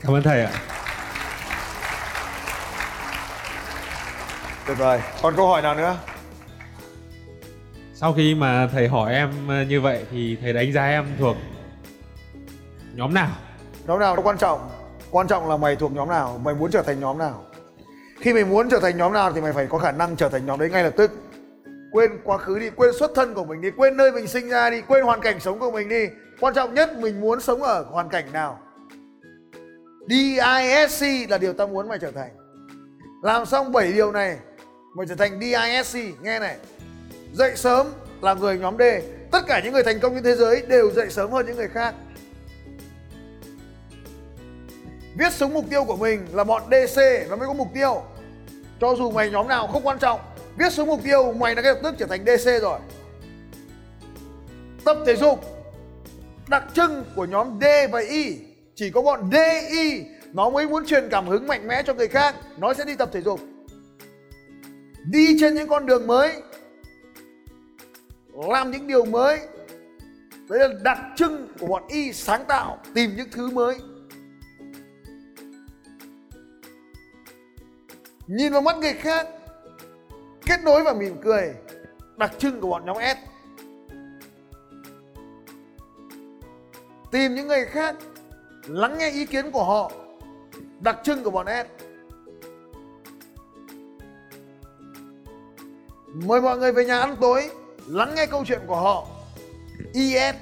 Cảm 0.00 0.14
ơn 0.14 0.22
thầy 0.22 0.44
ạ. 0.44 0.52
Được 4.68 4.78
rồi, 4.78 5.00
còn 5.22 5.36
câu 5.36 5.48
hỏi 5.48 5.62
nào 5.62 5.74
nữa? 5.74 5.98
sau 8.04 8.12
khi 8.12 8.34
mà 8.34 8.66
thầy 8.66 8.88
hỏi 8.88 9.14
em 9.14 9.48
ờ, 9.48 9.62
như 9.62 9.80
vậy 9.80 10.06
thì 10.10 10.36
thầy 10.40 10.52
đánh 10.52 10.72
giá 10.72 10.86
em 10.86 11.06
thuộc 11.18 11.36
nhóm 12.94 13.14
nào? 13.14 13.30
Nhóm 13.86 13.98
nào 13.98 14.16
nó 14.16 14.22
quan 14.22 14.38
trọng? 14.38 14.70
Quan 15.14 15.26
trọng 15.26 15.48
là 15.48 15.56
mày 15.56 15.76
thuộc 15.76 15.92
nhóm 15.92 16.08
nào, 16.08 16.40
mày 16.44 16.54
muốn 16.54 16.70
trở 16.70 16.82
thành 16.82 17.00
nhóm 17.00 17.18
nào. 17.18 17.44
Khi 18.20 18.32
mày 18.32 18.44
muốn 18.44 18.68
trở 18.70 18.80
thành 18.80 18.96
nhóm 18.96 19.12
nào 19.12 19.32
thì 19.32 19.40
mày 19.40 19.52
phải 19.52 19.66
có 19.66 19.78
khả 19.78 19.92
năng 19.92 20.16
trở 20.16 20.28
thành 20.28 20.46
nhóm 20.46 20.60
đấy 20.60 20.70
ngay 20.70 20.84
lập 20.84 20.92
tức. 20.96 21.10
Quên 21.92 22.10
quá 22.24 22.38
khứ 22.38 22.58
đi, 22.58 22.70
quên 22.70 22.94
xuất 22.98 23.10
thân 23.14 23.34
của 23.34 23.44
mình 23.44 23.60
đi, 23.60 23.70
quên 23.70 23.96
nơi 23.96 24.12
mình 24.12 24.26
sinh 24.26 24.48
ra 24.48 24.70
đi, 24.70 24.80
quên 24.80 25.04
hoàn 25.04 25.20
cảnh 25.20 25.40
sống 25.40 25.58
của 25.58 25.70
mình 25.70 25.88
đi. 25.88 26.06
Quan 26.40 26.54
trọng 26.54 26.74
nhất 26.74 26.98
mình 26.98 27.20
muốn 27.20 27.40
sống 27.40 27.62
ở 27.62 27.82
hoàn 27.82 28.08
cảnh 28.08 28.32
nào. 28.32 28.58
DISC 30.08 31.30
là 31.30 31.38
điều 31.38 31.52
ta 31.52 31.66
muốn 31.66 31.88
mày 31.88 31.98
trở 31.98 32.10
thành. 32.10 32.30
Làm 33.22 33.46
xong 33.46 33.72
7 33.72 33.92
điều 33.92 34.12
này, 34.12 34.38
mày 34.96 35.06
trở 35.06 35.14
thành 35.14 35.40
DISC, 35.40 35.98
nghe 36.22 36.38
này. 36.38 36.56
Dậy 37.32 37.52
sớm 37.56 37.86
là 38.20 38.34
người 38.34 38.58
nhóm 38.58 38.76
D. 38.78 38.82
Tất 39.30 39.46
cả 39.46 39.60
những 39.64 39.72
người 39.72 39.82
thành 39.82 40.00
công 40.00 40.14
trên 40.14 40.22
thế 40.24 40.34
giới 40.34 40.62
đều 40.68 40.90
dậy 40.90 41.10
sớm 41.10 41.30
hơn 41.30 41.46
những 41.46 41.56
người 41.56 41.68
khác. 41.68 41.94
Viết 45.18 45.32
xuống 45.32 45.54
mục 45.54 45.64
tiêu 45.70 45.84
của 45.84 45.96
mình 45.96 46.26
là 46.32 46.44
bọn 46.44 46.62
DC 46.70 47.00
nó 47.30 47.36
mới 47.36 47.48
có 47.48 47.54
mục 47.54 47.68
tiêu. 47.74 48.02
Cho 48.80 48.94
dù 48.94 49.10
mày 49.10 49.30
nhóm 49.30 49.48
nào 49.48 49.66
không 49.66 49.86
quan 49.86 49.98
trọng, 49.98 50.20
viết 50.56 50.72
xuống 50.72 50.86
mục 50.88 51.00
tiêu 51.04 51.32
mày 51.32 51.54
đã 51.54 51.62
ngay 51.62 51.72
lập 51.72 51.80
tức 51.82 51.94
trở 51.98 52.06
thành 52.06 52.24
DC 52.24 52.62
rồi. 52.62 52.78
Tập 54.84 54.96
thể 55.06 55.16
dục 55.16 55.44
đặc 56.48 56.64
trưng 56.74 57.04
của 57.16 57.24
nhóm 57.24 57.58
D 57.60 57.64
và 57.92 58.00
Y 58.00 58.36
chỉ 58.74 58.90
có 58.90 59.02
bọn 59.02 59.30
DI 59.32 60.04
nó 60.32 60.50
mới 60.50 60.68
muốn 60.68 60.86
truyền 60.86 61.08
cảm 61.10 61.28
hứng 61.28 61.46
mạnh 61.46 61.68
mẽ 61.68 61.82
cho 61.82 61.94
người 61.94 62.08
khác, 62.08 62.34
nó 62.56 62.74
sẽ 62.74 62.84
đi 62.84 62.96
tập 62.96 63.10
thể 63.12 63.20
dục. 63.20 63.40
Đi 65.04 65.36
trên 65.40 65.54
những 65.54 65.68
con 65.68 65.86
đường 65.86 66.06
mới, 66.06 66.32
làm 68.32 68.70
những 68.70 68.86
điều 68.86 69.04
mới. 69.04 69.40
Đấy 70.48 70.58
là 70.58 70.68
đặc 70.82 70.98
trưng 71.16 71.48
của 71.60 71.66
bọn 71.66 71.82
Y 71.88 72.12
sáng 72.12 72.44
tạo, 72.44 72.78
tìm 72.94 73.16
những 73.16 73.30
thứ 73.30 73.50
mới. 73.50 73.76
Nhìn 78.26 78.52
vào 78.52 78.62
mắt 78.62 78.76
người 78.76 78.92
khác, 78.92 79.26
kết 80.46 80.60
nối 80.62 80.82
và 80.82 80.92
mỉm 80.92 81.16
cười, 81.22 81.54
đặc 82.16 82.32
trưng 82.38 82.60
của 82.60 82.68
bọn 82.68 82.86
nhóm 82.86 82.96
S. 82.96 83.18
Tìm 87.10 87.34
những 87.34 87.48
người 87.48 87.64
khác, 87.64 87.96
lắng 88.66 88.98
nghe 88.98 89.10
ý 89.10 89.26
kiến 89.26 89.50
của 89.50 89.64
họ, 89.64 89.92
đặc 90.80 91.00
trưng 91.02 91.24
của 91.24 91.30
bọn 91.30 91.46
S. 91.46 91.84
Mời 96.08 96.40
mọi 96.40 96.58
người 96.58 96.72
về 96.72 96.84
nhà 96.84 97.00
ăn 97.00 97.16
tối, 97.20 97.50
lắng 97.86 98.14
nghe 98.14 98.26
câu 98.26 98.44
chuyện 98.44 98.60
của 98.66 98.76
họ. 98.76 99.06
IS 99.92 100.34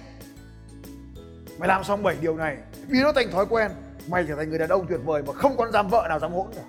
mày 1.58 1.68
làm 1.68 1.84
xong 1.84 2.02
7 2.02 2.16
điều 2.20 2.36
này, 2.36 2.56
biến 2.88 3.02
nó 3.02 3.12
thành 3.12 3.30
thói 3.30 3.46
quen, 3.46 3.70
mày 4.08 4.24
trở 4.28 4.36
thành 4.36 4.50
người 4.50 4.58
đàn 4.58 4.68
ông 4.68 4.86
tuyệt 4.88 5.00
vời 5.04 5.22
mà 5.26 5.32
không 5.32 5.56
còn 5.56 5.72
dám 5.72 5.88
vợ 5.88 6.06
nào 6.08 6.18
dám 6.18 6.32
hỗn 6.32 6.46
cả 6.54 6.62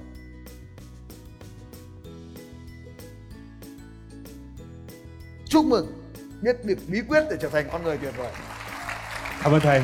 chúc 5.53 5.65
mừng 5.65 5.87
biết 6.41 6.65
được 6.65 6.77
bí 6.87 7.01
quyết 7.07 7.23
để 7.29 7.37
trở 7.41 7.49
thành 7.49 7.65
con 7.71 7.83
người 7.83 7.97
tuyệt 7.97 8.13
vời. 8.17 8.31
Cảm 9.43 9.53
ơn 9.53 9.61
thầy. 9.61 9.83